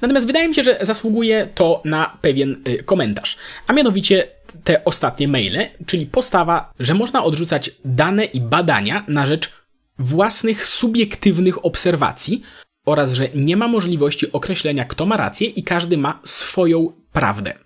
Natomiast 0.00 0.26
wydaje 0.26 0.48
mi 0.48 0.54
się, 0.54 0.62
że 0.62 0.78
zasługuje 0.82 1.48
to 1.54 1.82
na 1.84 2.18
pewien 2.20 2.62
y, 2.68 2.82
komentarz. 2.82 3.36
A 3.66 3.72
mianowicie 3.72 4.28
te 4.64 4.84
ostatnie 4.84 5.28
maile, 5.28 5.68
czyli 5.86 6.06
postawa, 6.06 6.72
że 6.80 6.94
można 6.94 7.24
odrzucać 7.24 7.70
dane 7.84 8.24
i 8.24 8.40
badania 8.40 9.04
na 9.08 9.26
rzecz 9.26 9.59
własnych 10.00 10.66
subiektywnych 10.66 11.64
obserwacji 11.64 12.42
oraz 12.86 13.12
że 13.12 13.28
nie 13.34 13.56
ma 13.56 13.68
możliwości 13.68 14.32
określenia, 14.32 14.84
kto 14.84 15.06
ma 15.06 15.16
rację 15.16 15.48
i 15.48 15.62
każdy 15.62 15.96
ma 15.96 16.20
swoją 16.24 16.92
prawdę. 17.12 17.58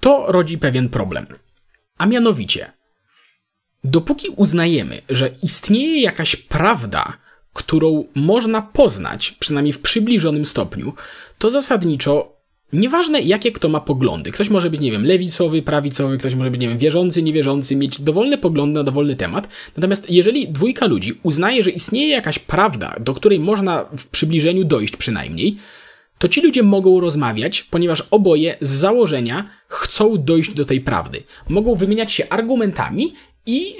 To 0.00 0.24
rodzi 0.28 0.58
pewien 0.58 0.88
problem. 0.88 1.26
A 1.98 2.06
mianowicie, 2.06 2.72
dopóki 3.84 4.28
uznajemy, 4.28 5.02
że 5.08 5.30
istnieje 5.42 6.00
jakaś 6.00 6.36
prawda, 6.36 7.12
którą 7.52 8.04
można 8.14 8.62
poznać, 8.62 9.30
przynajmniej 9.30 9.72
w 9.72 9.80
przybliżonym 9.80 10.46
stopniu, 10.46 10.94
to 11.38 11.50
zasadniczo 11.50 12.37
Nieważne, 12.72 13.20
jakie 13.20 13.52
kto 13.52 13.68
ma 13.68 13.80
poglądy. 13.80 14.32
Ktoś 14.32 14.50
może 14.50 14.70
być, 14.70 14.80
nie 14.80 14.90
wiem, 14.92 15.04
lewicowy, 15.04 15.62
prawicowy, 15.62 16.18
ktoś 16.18 16.34
może 16.34 16.50
być, 16.50 16.60
nie 16.60 16.68
wiem, 16.68 16.78
wierzący, 16.78 17.22
niewierzący, 17.22 17.76
mieć 17.76 18.00
dowolne 18.00 18.38
poglądy 18.38 18.78
na 18.78 18.84
dowolny 18.84 19.16
temat. 19.16 19.48
Natomiast 19.76 20.10
jeżeli 20.10 20.48
dwójka 20.48 20.86
ludzi 20.86 21.18
uznaje, 21.22 21.62
że 21.62 21.70
istnieje 21.70 22.08
jakaś 22.08 22.38
prawda, 22.38 22.96
do 23.00 23.14
której 23.14 23.40
można 23.40 23.84
w 23.84 24.06
przybliżeniu 24.06 24.64
dojść 24.64 24.96
przynajmniej, 24.96 25.56
to 26.18 26.28
ci 26.28 26.40
ludzie 26.40 26.62
mogą 26.62 27.00
rozmawiać, 27.00 27.62
ponieważ 27.62 28.02
oboje 28.10 28.56
z 28.60 28.70
założenia 28.70 29.50
chcą 29.68 30.24
dojść 30.24 30.54
do 30.54 30.64
tej 30.64 30.80
prawdy. 30.80 31.22
Mogą 31.48 31.74
wymieniać 31.74 32.12
się 32.12 32.28
argumentami 32.28 33.14
i, 33.46 33.74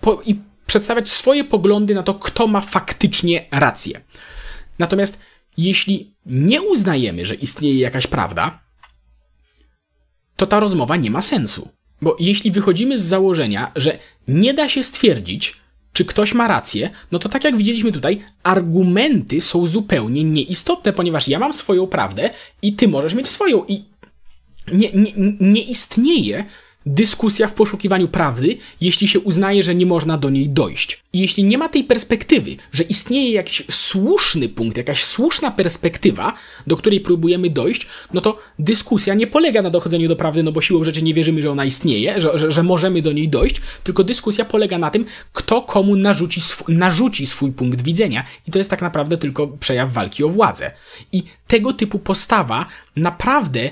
po, 0.00 0.22
i 0.26 0.36
przedstawiać 0.66 1.08
swoje 1.08 1.44
poglądy 1.44 1.94
na 1.94 2.02
to, 2.02 2.14
kto 2.14 2.46
ma 2.46 2.60
faktycznie 2.60 3.46
rację. 3.50 4.00
Natomiast 4.78 5.20
jeśli 5.58 6.14
nie 6.26 6.62
uznajemy, 6.62 7.26
że 7.26 7.34
istnieje 7.34 7.78
jakaś 7.78 8.06
prawda, 8.06 8.60
to 10.36 10.46
ta 10.46 10.60
rozmowa 10.60 10.96
nie 10.96 11.10
ma 11.10 11.22
sensu. 11.22 11.68
Bo 12.02 12.16
jeśli 12.20 12.50
wychodzimy 12.50 12.98
z 12.98 13.04
założenia, 13.04 13.72
że 13.76 13.98
nie 14.28 14.54
da 14.54 14.68
się 14.68 14.84
stwierdzić, 14.84 15.56
czy 15.92 16.04
ktoś 16.04 16.34
ma 16.34 16.48
rację, 16.48 16.90
no 17.12 17.18
to 17.18 17.28
tak 17.28 17.44
jak 17.44 17.56
widzieliśmy 17.56 17.92
tutaj, 17.92 18.24
argumenty 18.42 19.40
są 19.40 19.66
zupełnie 19.66 20.24
nieistotne, 20.24 20.92
ponieważ 20.92 21.28
ja 21.28 21.38
mam 21.38 21.52
swoją 21.52 21.86
prawdę 21.86 22.30
i 22.62 22.72
ty 22.72 22.88
możesz 22.88 23.14
mieć 23.14 23.28
swoją. 23.28 23.64
I 23.64 23.84
nie, 24.72 24.90
nie, 24.92 25.12
nie 25.40 25.62
istnieje 25.62 26.44
dyskusja 26.88 27.46
w 27.46 27.54
poszukiwaniu 27.54 28.08
prawdy, 28.08 28.56
jeśli 28.80 29.08
się 29.08 29.20
uznaje, 29.20 29.62
że 29.62 29.74
nie 29.74 29.86
można 29.86 30.18
do 30.18 30.30
niej 30.30 30.48
dojść. 30.48 31.02
I 31.12 31.20
jeśli 31.20 31.44
nie 31.44 31.58
ma 31.58 31.68
tej 31.68 31.84
perspektywy, 31.84 32.56
że 32.72 32.82
istnieje 32.82 33.32
jakiś 33.32 33.62
słuszny 33.70 34.48
punkt, 34.48 34.76
jakaś 34.76 35.04
słuszna 35.04 35.50
perspektywa, 35.50 36.34
do 36.66 36.76
której 36.76 37.00
próbujemy 37.00 37.50
dojść, 37.50 37.86
no 38.12 38.20
to 38.20 38.38
dyskusja 38.58 39.14
nie 39.14 39.26
polega 39.26 39.62
na 39.62 39.70
dochodzeniu 39.70 40.08
do 40.08 40.16
prawdy, 40.16 40.42
no 40.42 40.52
bo 40.52 40.60
siłą 40.60 40.84
rzeczy 40.84 41.02
nie 41.02 41.14
wierzymy, 41.14 41.42
że 41.42 41.50
ona 41.50 41.64
istnieje, 41.64 42.20
że, 42.20 42.38
że, 42.38 42.52
że 42.52 42.62
możemy 42.62 43.02
do 43.02 43.12
niej 43.12 43.28
dojść, 43.28 43.60
tylko 43.84 44.04
dyskusja 44.04 44.44
polega 44.44 44.78
na 44.78 44.90
tym, 44.90 45.04
kto 45.32 45.62
komu 45.62 45.96
narzuci, 45.96 46.40
sw 46.40 46.64
narzuci 46.68 47.26
swój 47.26 47.52
punkt 47.52 47.82
widzenia. 47.82 48.24
I 48.48 48.50
to 48.50 48.58
jest 48.58 48.70
tak 48.70 48.82
naprawdę 48.82 49.16
tylko 49.16 49.46
przejaw 49.46 49.92
walki 49.92 50.24
o 50.24 50.28
władzę. 50.28 50.70
I 51.12 51.22
tego 51.46 51.72
typu 51.72 51.98
postawa 51.98 52.66
naprawdę 52.96 53.70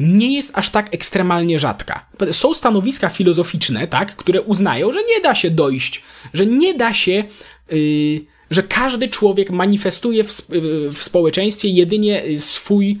nie 0.00 0.34
jest 0.34 0.58
aż 0.58 0.70
tak 0.70 0.94
ekstremalnie 0.94 1.58
rzadka. 1.58 2.06
Są 2.32 2.54
stanowiska 2.54 3.08
filozoficzne, 3.08 3.88
tak, 3.88 4.16
które 4.16 4.42
uznają, 4.42 4.92
że 4.92 4.98
nie 5.04 5.20
da 5.20 5.34
się 5.34 5.50
dojść, 5.50 6.02
że 6.34 6.46
nie 6.46 6.74
da 6.74 6.94
się, 6.94 7.24
yy, 7.70 8.20
że 8.50 8.62
każdy 8.62 9.08
człowiek 9.08 9.50
manifestuje 9.50 10.24
w, 10.24 10.48
yy, 10.50 10.90
w 10.90 11.02
społeczeństwie 11.02 11.68
jedynie 11.68 12.22
swój 12.38 13.00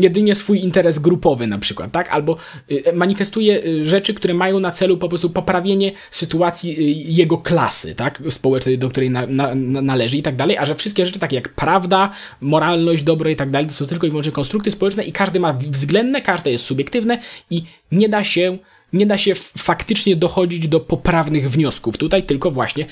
jedynie 0.00 0.34
swój 0.34 0.60
interes 0.60 0.98
grupowy 0.98 1.46
na 1.46 1.58
przykład, 1.58 1.92
tak? 1.92 2.08
Albo 2.08 2.36
y, 2.70 2.92
manifestuje 2.92 3.64
y, 3.64 3.84
rzeczy, 3.84 4.14
które 4.14 4.34
mają 4.34 4.60
na 4.60 4.70
celu 4.70 4.96
po 4.96 5.08
prostu 5.08 5.30
poprawienie 5.30 5.92
sytuacji 6.10 6.78
y, 6.78 6.82
jego 7.12 7.38
klasy, 7.38 7.94
tak? 7.94 8.22
Społecznej, 8.28 8.78
do 8.78 8.88
której 8.88 9.10
na, 9.10 9.26
na, 9.26 9.54
należy 9.82 10.16
i 10.16 10.22
tak 10.22 10.36
dalej, 10.36 10.58
a 10.58 10.64
że 10.64 10.74
wszystkie 10.74 11.06
rzeczy 11.06 11.18
takie 11.18 11.36
jak 11.36 11.48
prawda, 11.48 12.10
moralność, 12.40 13.02
dobro 13.02 13.30
i 13.30 13.36
tak 13.36 13.50
dalej, 13.50 13.68
to 13.68 13.74
są 13.74 13.86
tylko 13.86 14.06
i 14.06 14.10
wyłącznie 14.10 14.32
konstrukty 14.32 14.70
społeczne 14.70 15.04
i 15.04 15.12
każdy 15.12 15.40
ma 15.40 15.52
względne, 15.52 16.22
każde 16.22 16.50
jest 16.50 16.64
subiektywne 16.64 17.18
i 17.50 17.62
nie 17.92 18.08
da 18.08 18.24
się 18.24 18.58
nie 18.92 19.06
da 19.06 19.18
się 19.18 19.34
faktycznie 19.34 20.16
dochodzić 20.16 20.68
do 20.68 20.80
poprawnych 20.80 21.50
wniosków. 21.50 21.96
Tutaj 21.96 22.22
tylko 22.22 22.50
właśnie 22.50 22.86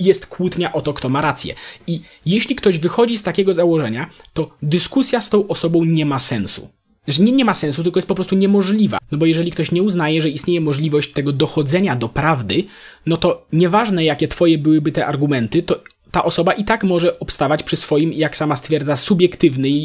jest 0.00 0.26
kłótnia 0.26 0.72
o 0.72 0.80
to, 0.80 0.92
kto 0.92 1.08
ma 1.08 1.20
rację. 1.20 1.54
I 1.86 2.00
jeśli 2.26 2.54
ktoś 2.54 2.78
wychodzi 2.78 3.18
z 3.18 3.22
takiego 3.22 3.54
założenia, 3.54 4.10
to 4.32 4.50
dyskusja 4.62 5.20
z 5.20 5.30
tą 5.30 5.48
osobą 5.48 5.84
nie 5.84 6.06
ma 6.06 6.20
sensu. 6.20 6.68
Że 7.08 7.22
nie, 7.22 7.32
nie 7.32 7.44
ma 7.44 7.54
sensu, 7.54 7.82
tylko 7.82 7.98
jest 7.98 8.08
po 8.08 8.14
prostu 8.14 8.36
niemożliwa. 8.36 8.98
No 9.12 9.18
bo 9.18 9.26
jeżeli 9.26 9.50
ktoś 9.50 9.72
nie 9.72 9.82
uznaje, 9.82 10.22
że 10.22 10.30
istnieje 10.30 10.60
możliwość 10.60 11.12
tego 11.12 11.32
dochodzenia 11.32 11.96
do 11.96 12.08
prawdy, 12.08 12.64
no 13.06 13.16
to 13.16 13.46
nieważne 13.52 14.04
jakie 14.04 14.28
twoje 14.28 14.58
byłyby 14.58 14.92
te 14.92 15.06
argumenty, 15.06 15.62
to 15.62 15.82
ta 16.10 16.24
osoba 16.24 16.52
i 16.52 16.64
tak 16.64 16.84
może 16.84 17.20
obstawać 17.20 17.62
przy 17.62 17.76
swoim, 17.76 18.12
jak 18.12 18.36
sama 18.36 18.56
stwierdza, 18.56 18.96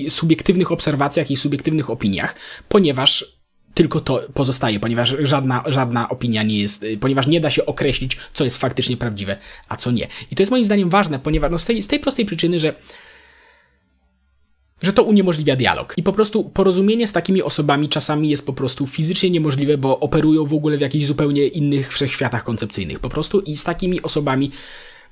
subiektywnych 0.10 0.72
obserwacjach 0.72 1.32
i 1.32 1.38
subiektywnych 1.38 1.90
opiniach, 1.90 2.36
ponieważ 2.70 3.41
tylko 3.74 4.00
to 4.00 4.22
pozostaje, 4.34 4.80
ponieważ 4.80 5.16
żadna, 5.20 5.64
żadna 5.66 6.10
opinia 6.10 6.44
nie 6.44 6.60
jest, 6.60 6.86
ponieważ 7.00 7.28
nie 7.28 7.42
da 7.42 7.50
się 7.50 7.66
określić, 7.66 8.18
co 8.34 8.44
jest 8.44 8.58
faktycznie 8.58 8.98
prawdziwe, 8.98 9.38
a 9.70 9.78
co 9.78 9.92
nie. 9.92 10.08
I 10.32 10.36
to 10.36 10.42
jest 10.42 10.52
moim 10.52 10.66
zdaniem 10.66 10.90
ważne, 10.90 11.20
ponieważ 11.20 11.52
no 11.52 11.60
z, 11.60 11.66
tej, 11.66 11.82
z 11.82 11.88
tej 11.88 12.00
prostej 12.00 12.26
przyczyny, 12.26 12.60
że 12.60 12.76
że 14.82 14.94
to 14.94 15.04
uniemożliwia 15.04 15.56
dialog. 15.56 15.94
I 15.98 16.04
po 16.04 16.14
prostu 16.14 16.44
porozumienie 16.44 17.08
z 17.08 17.12
takimi 17.12 17.42
osobami 17.42 17.90
czasami 17.90 18.30
jest 18.30 18.46
po 18.46 18.54
prostu 18.54 18.88
fizycznie 18.88 19.30
niemożliwe, 19.30 19.78
bo 19.78 20.00
operują 20.00 20.46
w 20.46 20.54
ogóle 20.54 20.78
w 20.78 20.82
jakichś 20.82 21.06
zupełnie 21.06 21.48
innych 21.48 21.94
wszechświatach 21.94 22.44
koncepcyjnych. 22.44 23.00
Po 23.00 23.10
prostu 23.10 23.40
i 23.40 23.58
z 23.58 23.64
takimi 23.64 24.02
osobami 24.02 24.52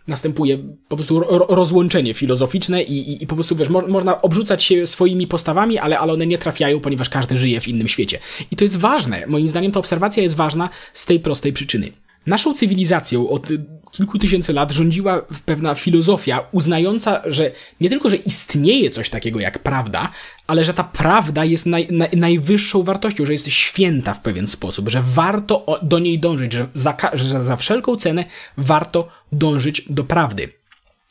następuje 0.09 0.57
po 0.87 0.95
prostu 0.95 1.19
rozłączenie 1.49 2.13
filozoficzne 2.13 2.83
i, 2.83 3.11
i, 3.11 3.23
i 3.23 3.27
po 3.27 3.35
prostu, 3.35 3.55
wiesz, 3.55 3.69
mo 3.69 3.81
można 3.87 4.21
obrzucać 4.21 4.63
się 4.63 4.87
swoimi 4.87 5.27
postawami, 5.27 5.77
ale, 5.77 5.99
ale 5.99 6.13
one 6.13 6.27
nie 6.27 6.37
trafiają, 6.37 6.79
ponieważ 6.79 7.09
każdy 7.09 7.37
żyje 7.37 7.61
w 7.61 7.67
innym 7.67 7.87
świecie. 7.87 8.19
I 8.51 8.55
to 8.55 8.63
jest 8.63 8.77
ważne. 8.77 9.27
Moim 9.27 9.47
zdaniem 9.47 9.71
ta 9.71 9.79
obserwacja 9.79 10.23
jest 10.23 10.35
ważna 10.35 10.69
z 10.93 11.05
tej 11.05 11.19
prostej 11.19 11.53
przyczyny. 11.53 11.91
Naszą 12.27 12.53
cywilizacją 12.53 13.29
od 13.29 13.49
kilku 13.91 14.19
tysięcy 14.19 14.53
lat 14.53 14.71
rządziła 14.71 15.21
pewna 15.45 15.75
filozofia 15.75 16.47
uznająca, 16.51 17.21
że 17.25 17.51
nie 17.81 17.89
tylko, 17.89 18.09
że 18.09 18.15
istnieje 18.15 18.89
coś 18.89 19.09
takiego 19.09 19.39
jak 19.39 19.59
prawda, 19.59 20.11
ale 20.49 20.63
że 20.63 20.73
ta 20.73 20.83
prawda 20.83 21.45
jest 21.45 21.65
naj, 21.65 21.87
naj, 21.91 22.09
najwyższą 22.17 22.83
wartością, 22.83 23.25
że 23.25 23.31
jest 23.31 23.49
święta 23.49 24.13
w 24.13 24.21
pewien 24.21 24.47
sposób, 24.47 24.89
że 24.89 25.03
warto 25.05 25.79
do 25.81 25.99
niej 25.99 26.19
dążyć, 26.19 26.53
że 26.53 26.67
za, 26.73 26.97
że 27.13 27.45
za 27.45 27.55
wszelką 27.55 27.95
cenę 27.95 28.25
warto 28.57 29.07
dążyć 29.31 29.85
do 29.89 30.03
prawdy. 30.03 30.49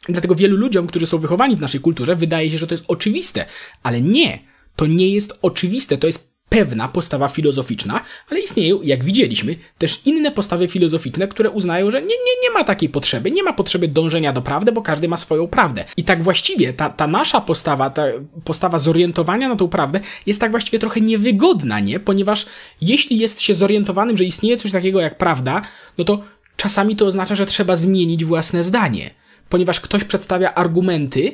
Dlatego 0.08 0.34
wielu 0.34 0.56
ludziom, 0.56 0.86
którzy 0.86 1.06
są 1.06 1.18
wychowani 1.18 1.56
w 1.56 1.60
naszej 1.60 1.80
kulturze, 1.80 2.16
wydaje 2.16 2.50
się, 2.50 2.58
że 2.58 2.66
to 2.66 2.74
jest 2.74 2.84
oczywiste, 2.88 3.44
ale 3.82 4.00
nie. 4.00 4.38
To 4.76 4.86
nie 4.86 5.08
jest 5.08 5.38
oczywiste, 5.42 5.98
to 5.98 6.06
jest 6.06 6.32
pewna 6.48 6.88
postawa 6.88 7.28
filozoficzna, 7.28 8.00
ale 8.30 8.40
istnieją, 8.40 8.82
jak 8.82 9.04
widzieliśmy, 9.04 9.56
też 9.78 10.06
inne 10.06 10.30
postawy 10.30 10.68
filozoficzne, 10.68 11.28
które 11.28 11.50
uznają, 11.50 11.90
że 11.90 12.00
nie, 12.00 12.06
nie, 12.06 12.42
nie 12.42 12.50
ma 12.50 12.64
takiej 12.64 12.88
potrzeby, 12.88 13.30
nie 13.30 13.42
ma 13.42 13.52
potrzeby 13.52 13.88
dążenia 13.88 14.32
do 14.32 14.42
prawdy, 14.42 14.72
bo 14.72 14.82
każdy 14.82 15.08
ma 15.08 15.16
swoją 15.16 15.48
prawdę. 15.48 15.84
I 15.96 16.04
tak 16.04 16.22
właściwie 16.22 16.72
ta, 16.72 16.90
ta 16.90 17.06
nasza 17.06 17.40
postawa, 17.40 17.90
ta 17.90 18.02
postawa 18.44 18.78
zorientowania 18.78 19.48
na 19.48 19.56
tą 19.56 19.68
prawdę 19.68 20.00
jest 20.26 20.40
tak 20.40 20.50
właściwie 20.50 20.78
trochę 20.78 21.00
niewygodna, 21.00 21.80
nie? 21.80 22.00
Ponieważ 22.00 22.46
jeśli 22.80 23.18
jest 23.18 23.40
się 23.40 23.54
zorientowanym, 23.54 24.16
że 24.16 24.24
istnieje 24.24 24.56
coś 24.56 24.72
takiego 24.72 25.00
jak 25.00 25.18
prawda, 25.18 25.62
no 25.98 26.04
to 26.04 26.22
czasami 26.56 26.96
to 26.96 27.06
oznacza, 27.06 27.34
że 27.34 27.46
trzeba 27.46 27.76
zmienić 27.76 28.24
własne 28.24 28.64
zdanie. 28.64 29.10
Ponieważ 29.48 29.80
ktoś 29.80 30.04
przedstawia 30.04 30.54
argumenty, 30.54 31.32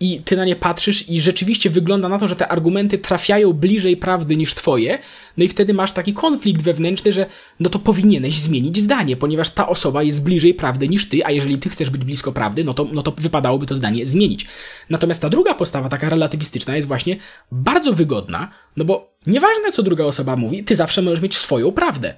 i 0.00 0.20
ty 0.24 0.36
na 0.36 0.44
nie 0.44 0.56
patrzysz 0.56 1.08
i 1.08 1.20
rzeczywiście 1.20 1.70
wygląda 1.70 2.08
na 2.08 2.18
to, 2.18 2.28
że 2.28 2.36
te 2.36 2.48
argumenty 2.48 2.98
trafiają 2.98 3.52
bliżej 3.52 3.96
prawdy 3.96 4.36
niż 4.36 4.54
twoje, 4.54 4.98
no 5.36 5.44
i 5.44 5.48
wtedy 5.48 5.74
masz 5.74 5.92
taki 5.92 6.14
konflikt 6.14 6.62
wewnętrzny, 6.62 7.12
że 7.12 7.26
no 7.60 7.70
to 7.70 7.78
powinieneś 7.78 8.38
zmienić 8.38 8.80
zdanie, 8.80 9.16
ponieważ 9.16 9.50
ta 9.50 9.68
osoba 9.68 10.02
jest 10.02 10.24
bliżej 10.24 10.54
prawdy 10.54 10.88
niż 10.88 11.08
ty, 11.08 11.24
a 11.24 11.30
jeżeli 11.30 11.58
ty 11.58 11.68
chcesz 11.68 11.90
być 11.90 12.04
blisko 12.04 12.32
prawdy, 12.32 12.64
no 12.64 12.74
to, 12.74 12.86
no 12.92 13.02
to 13.02 13.12
wypadałoby 13.12 13.66
to 13.66 13.76
zdanie 13.76 14.06
zmienić. 14.06 14.46
Natomiast 14.90 15.22
ta 15.22 15.28
druga 15.28 15.54
postawa, 15.54 15.88
taka 15.88 16.08
relatywistyczna, 16.08 16.76
jest 16.76 16.88
właśnie 16.88 17.16
bardzo 17.52 17.92
wygodna, 17.92 18.50
no 18.76 18.84
bo 18.84 19.16
nieważne 19.26 19.72
co 19.72 19.82
druga 19.82 20.04
osoba 20.04 20.36
mówi, 20.36 20.64
ty 20.64 20.76
zawsze 20.76 21.02
możesz 21.02 21.20
mieć 21.20 21.36
swoją 21.36 21.72
prawdę. 21.72 22.14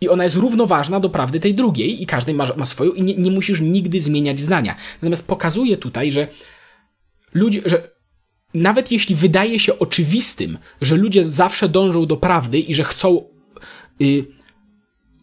I 0.00 0.08
ona 0.08 0.24
jest 0.24 0.36
równoważna 0.36 1.00
do 1.00 1.10
prawdy 1.10 1.40
tej 1.40 1.54
drugiej, 1.54 2.02
i 2.02 2.06
każdy 2.06 2.34
ma, 2.34 2.46
ma 2.56 2.64
swoją, 2.64 2.92
i 2.92 3.02
nie, 3.02 3.14
nie 3.14 3.30
musisz 3.30 3.60
nigdy 3.60 4.00
zmieniać 4.00 4.40
zdania. 4.40 4.76
Natomiast 5.02 5.28
pokazuje 5.28 5.76
tutaj, 5.76 6.12
że 6.12 6.28
ludzie, 7.34 7.62
że 7.66 7.94
nawet 8.54 8.92
jeśli 8.92 9.14
wydaje 9.14 9.58
się 9.58 9.78
oczywistym, 9.78 10.58
że 10.82 10.96
ludzie 10.96 11.30
zawsze 11.30 11.68
dążą 11.68 12.06
do 12.06 12.16
prawdy 12.16 12.58
i 12.58 12.74
że 12.74 12.84
chcą 12.84 13.24
y, 14.02 14.24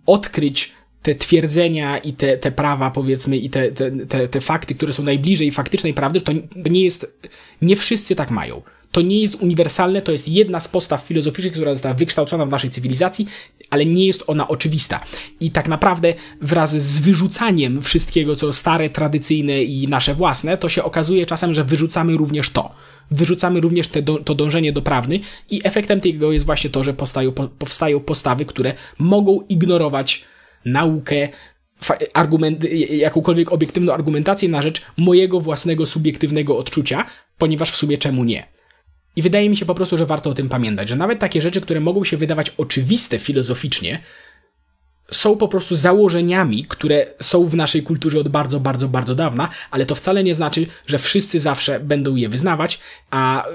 odkryć 0.05 0.71
te 1.01 1.15
twierdzenia 1.15 1.97
i 1.97 2.13
te, 2.13 2.37
te 2.37 2.51
prawa, 2.51 2.91
powiedzmy, 2.91 3.37
i 3.37 3.49
te, 3.49 3.71
te, 3.71 3.91
te, 3.91 4.27
te 4.27 4.41
fakty, 4.41 4.75
które 4.75 4.93
są 4.93 5.03
najbliżej 5.03 5.51
faktycznej 5.51 5.93
prawdy, 5.93 6.21
to 6.21 6.31
nie 6.69 6.83
jest, 6.83 7.19
nie 7.61 7.75
wszyscy 7.75 8.15
tak 8.15 8.31
mają. 8.31 8.61
To 8.91 9.01
nie 9.01 9.21
jest 9.21 9.35
uniwersalne, 9.35 10.01
to 10.01 10.11
jest 10.11 10.27
jedna 10.27 10.59
z 10.59 10.67
postaw 10.67 11.01
filozoficznych, 11.01 11.53
która 11.53 11.73
została 11.73 11.95
wykształcona 11.95 12.45
w 12.45 12.49
naszej 12.49 12.69
cywilizacji, 12.69 13.27
ale 13.69 13.85
nie 13.85 14.05
jest 14.05 14.23
ona 14.27 14.47
oczywista. 14.47 15.03
I 15.39 15.51
tak 15.51 15.67
naprawdę 15.67 16.13
wraz 16.41 16.77
z 16.77 16.99
wyrzucaniem 16.99 17.81
wszystkiego, 17.81 18.35
co 18.35 18.53
stare, 18.53 18.89
tradycyjne 18.89 19.63
i 19.63 19.87
nasze 19.87 20.15
własne, 20.15 20.57
to 20.57 20.69
się 20.69 20.83
okazuje 20.83 21.25
czasem, 21.25 21.53
że 21.53 21.63
wyrzucamy 21.63 22.17
również 22.17 22.49
to. 22.49 22.71
Wyrzucamy 23.11 23.61
również 23.61 23.87
te 23.87 24.03
to 24.03 24.35
dążenie 24.35 24.73
do 24.73 24.81
prawdy 24.81 25.19
i 25.49 25.61
efektem 25.63 26.01
tego 26.01 26.31
jest 26.31 26.45
właśnie 26.45 26.69
to, 26.69 26.83
że 26.83 26.93
powstają, 26.93 27.31
powstają 27.31 27.99
postawy, 27.99 28.45
które 28.45 28.73
mogą 28.99 29.41
ignorować 29.49 30.23
naukę, 30.65 31.29
argument, 32.13 32.65
jakąkolwiek 32.89 33.51
obiektywną 33.51 33.93
argumentację 33.93 34.49
na 34.49 34.61
rzecz 34.61 34.81
mojego 34.97 35.41
własnego 35.41 35.85
subiektywnego 35.85 36.57
odczucia, 36.57 37.05
ponieważ 37.37 37.71
w 37.71 37.75
sumie 37.75 37.97
czemu 37.97 38.23
nie? 38.23 38.47
I 39.15 39.21
wydaje 39.21 39.49
mi 39.49 39.57
się 39.57 39.65
po 39.65 39.75
prostu, 39.75 39.97
że 39.97 40.05
warto 40.05 40.29
o 40.29 40.33
tym 40.33 40.49
pamiętać, 40.49 40.89
że 40.89 40.95
nawet 40.95 41.19
takie 41.19 41.41
rzeczy, 41.41 41.61
które 41.61 41.79
mogą 41.79 42.03
się 42.03 42.17
wydawać 42.17 42.53
oczywiste 42.57 43.19
filozoficznie, 43.19 43.99
są 45.11 45.37
po 45.37 45.47
prostu 45.47 45.75
założeniami, 45.75 46.65
które 46.65 47.05
są 47.21 47.45
w 47.45 47.55
naszej 47.55 47.83
kulturze 47.83 48.19
od 48.19 48.29
bardzo, 48.29 48.59
bardzo, 48.59 48.87
bardzo 48.87 49.15
dawna, 49.15 49.49
ale 49.71 49.85
to 49.85 49.95
wcale 49.95 50.23
nie 50.23 50.35
znaczy, 50.35 50.67
że 50.87 50.99
wszyscy 50.99 51.39
zawsze 51.39 51.79
będą 51.79 52.15
je 52.15 52.29
wyznawać, 52.29 52.79
a 53.09 53.45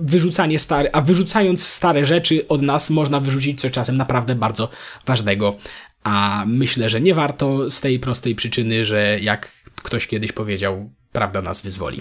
wyrzucanie 0.00 0.58
stare, 0.58 0.90
a 0.92 1.00
wyrzucając 1.00 1.66
stare 1.66 2.04
rzeczy 2.04 2.48
od 2.48 2.62
nas 2.62 2.90
można 2.90 3.20
wyrzucić 3.20 3.60
coś 3.60 3.72
czasem 3.72 3.96
naprawdę 3.96 4.34
bardzo 4.34 4.68
ważnego. 5.06 5.56
A 6.02 6.44
myślę, 6.46 6.88
że 6.88 7.00
nie 7.00 7.14
warto 7.14 7.70
z 7.70 7.80
tej 7.80 7.98
prostej 7.98 8.34
przyczyny, 8.34 8.84
że 8.84 9.18
jak 9.20 9.52
ktoś 9.76 10.06
kiedyś 10.06 10.32
powiedział, 10.32 10.90
prawda 11.12 11.42
nas 11.42 11.62
wyzwoli. 11.62 12.00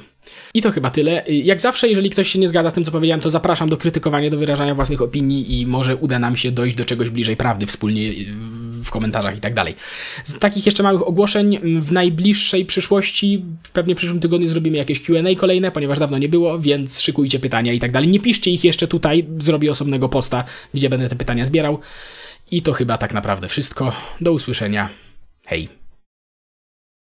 I 0.54 0.62
to 0.62 0.72
chyba 0.72 0.90
tyle. 0.90 1.24
Jak 1.28 1.62
zawsze, 1.62 1.88
jeżeli 1.88 2.10
ktoś 2.10 2.30
się 2.30 2.40
nie 2.40 2.48
zgadza 2.48 2.70
z 2.70 2.74
tym, 2.74 2.84
co 2.84 2.92
powiedziałem, 2.92 3.22
to 3.22 3.30
zapraszam 3.30 3.70
do 3.70 3.78
krytykowania, 3.78 4.30
do 4.30 4.38
wyrażania 4.38 4.76
własnych 4.76 5.02
opinii 5.02 5.62
i 5.62 5.68
może 5.68 5.96
uda 5.96 6.20
nam 6.20 6.38
się 6.38 6.52
dojść 6.52 6.76
do 6.76 6.86
czegoś 6.86 7.10
bliżej 7.10 7.38
prawdy 7.38 7.66
wspólnie 7.66 8.12
w 8.84 8.92
komentarzach 8.92 9.38
i 9.38 9.40
tak 9.40 9.54
dalej. 9.54 9.76
Z 10.24 10.40
takich 10.40 10.66
jeszcze 10.66 10.84
małych 10.84 11.08
ogłoszeń 11.08 11.60
w 11.82 11.92
najbliższej 11.92 12.66
przyszłości, 12.66 13.46
w 13.64 13.72
pewnie 13.72 13.96
przyszłym 13.96 14.20
tygodniu 14.20 14.48
zrobimy 14.48 14.78
jakieś 14.78 15.02
Q&A 15.02 15.36
kolejne, 15.36 15.72
ponieważ 15.72 16.00
dawno 16.00 16.18
nie 16.18 16.30
było, 16.30 16.60
więc 16.60 17.02
szykujcie 17.02 17.40
pytania 17.40 17.74
i 17.74 17.80
tak 17.80 17.92
dalej. 17.92 18.10
Nie 18.10 18.20
piszcie 18.20 18.52
ich 18.52 18.64
jeszcze 18.64 18.88
tutaj, 18.88 19.26
zrobię 19.40 19.72
osobnego 19.72 20.10
posta, 20.10 20.44
gdzie 20.74 20.90
będę 20.90 21.10
te 21.10 21.16
pytania 21.16 21.46
zbierał. 21.46 21.80
I 22.52 22.62
to 22.62 22.74
chyba 22.74 22.98
tak 22.98 23.14
naprawdę 23.14 23.48
wszystko. 23.48 23.96
Do 24.22 24.32
usłyszenia. 24.32 24.90
Hej. 25.46 25.87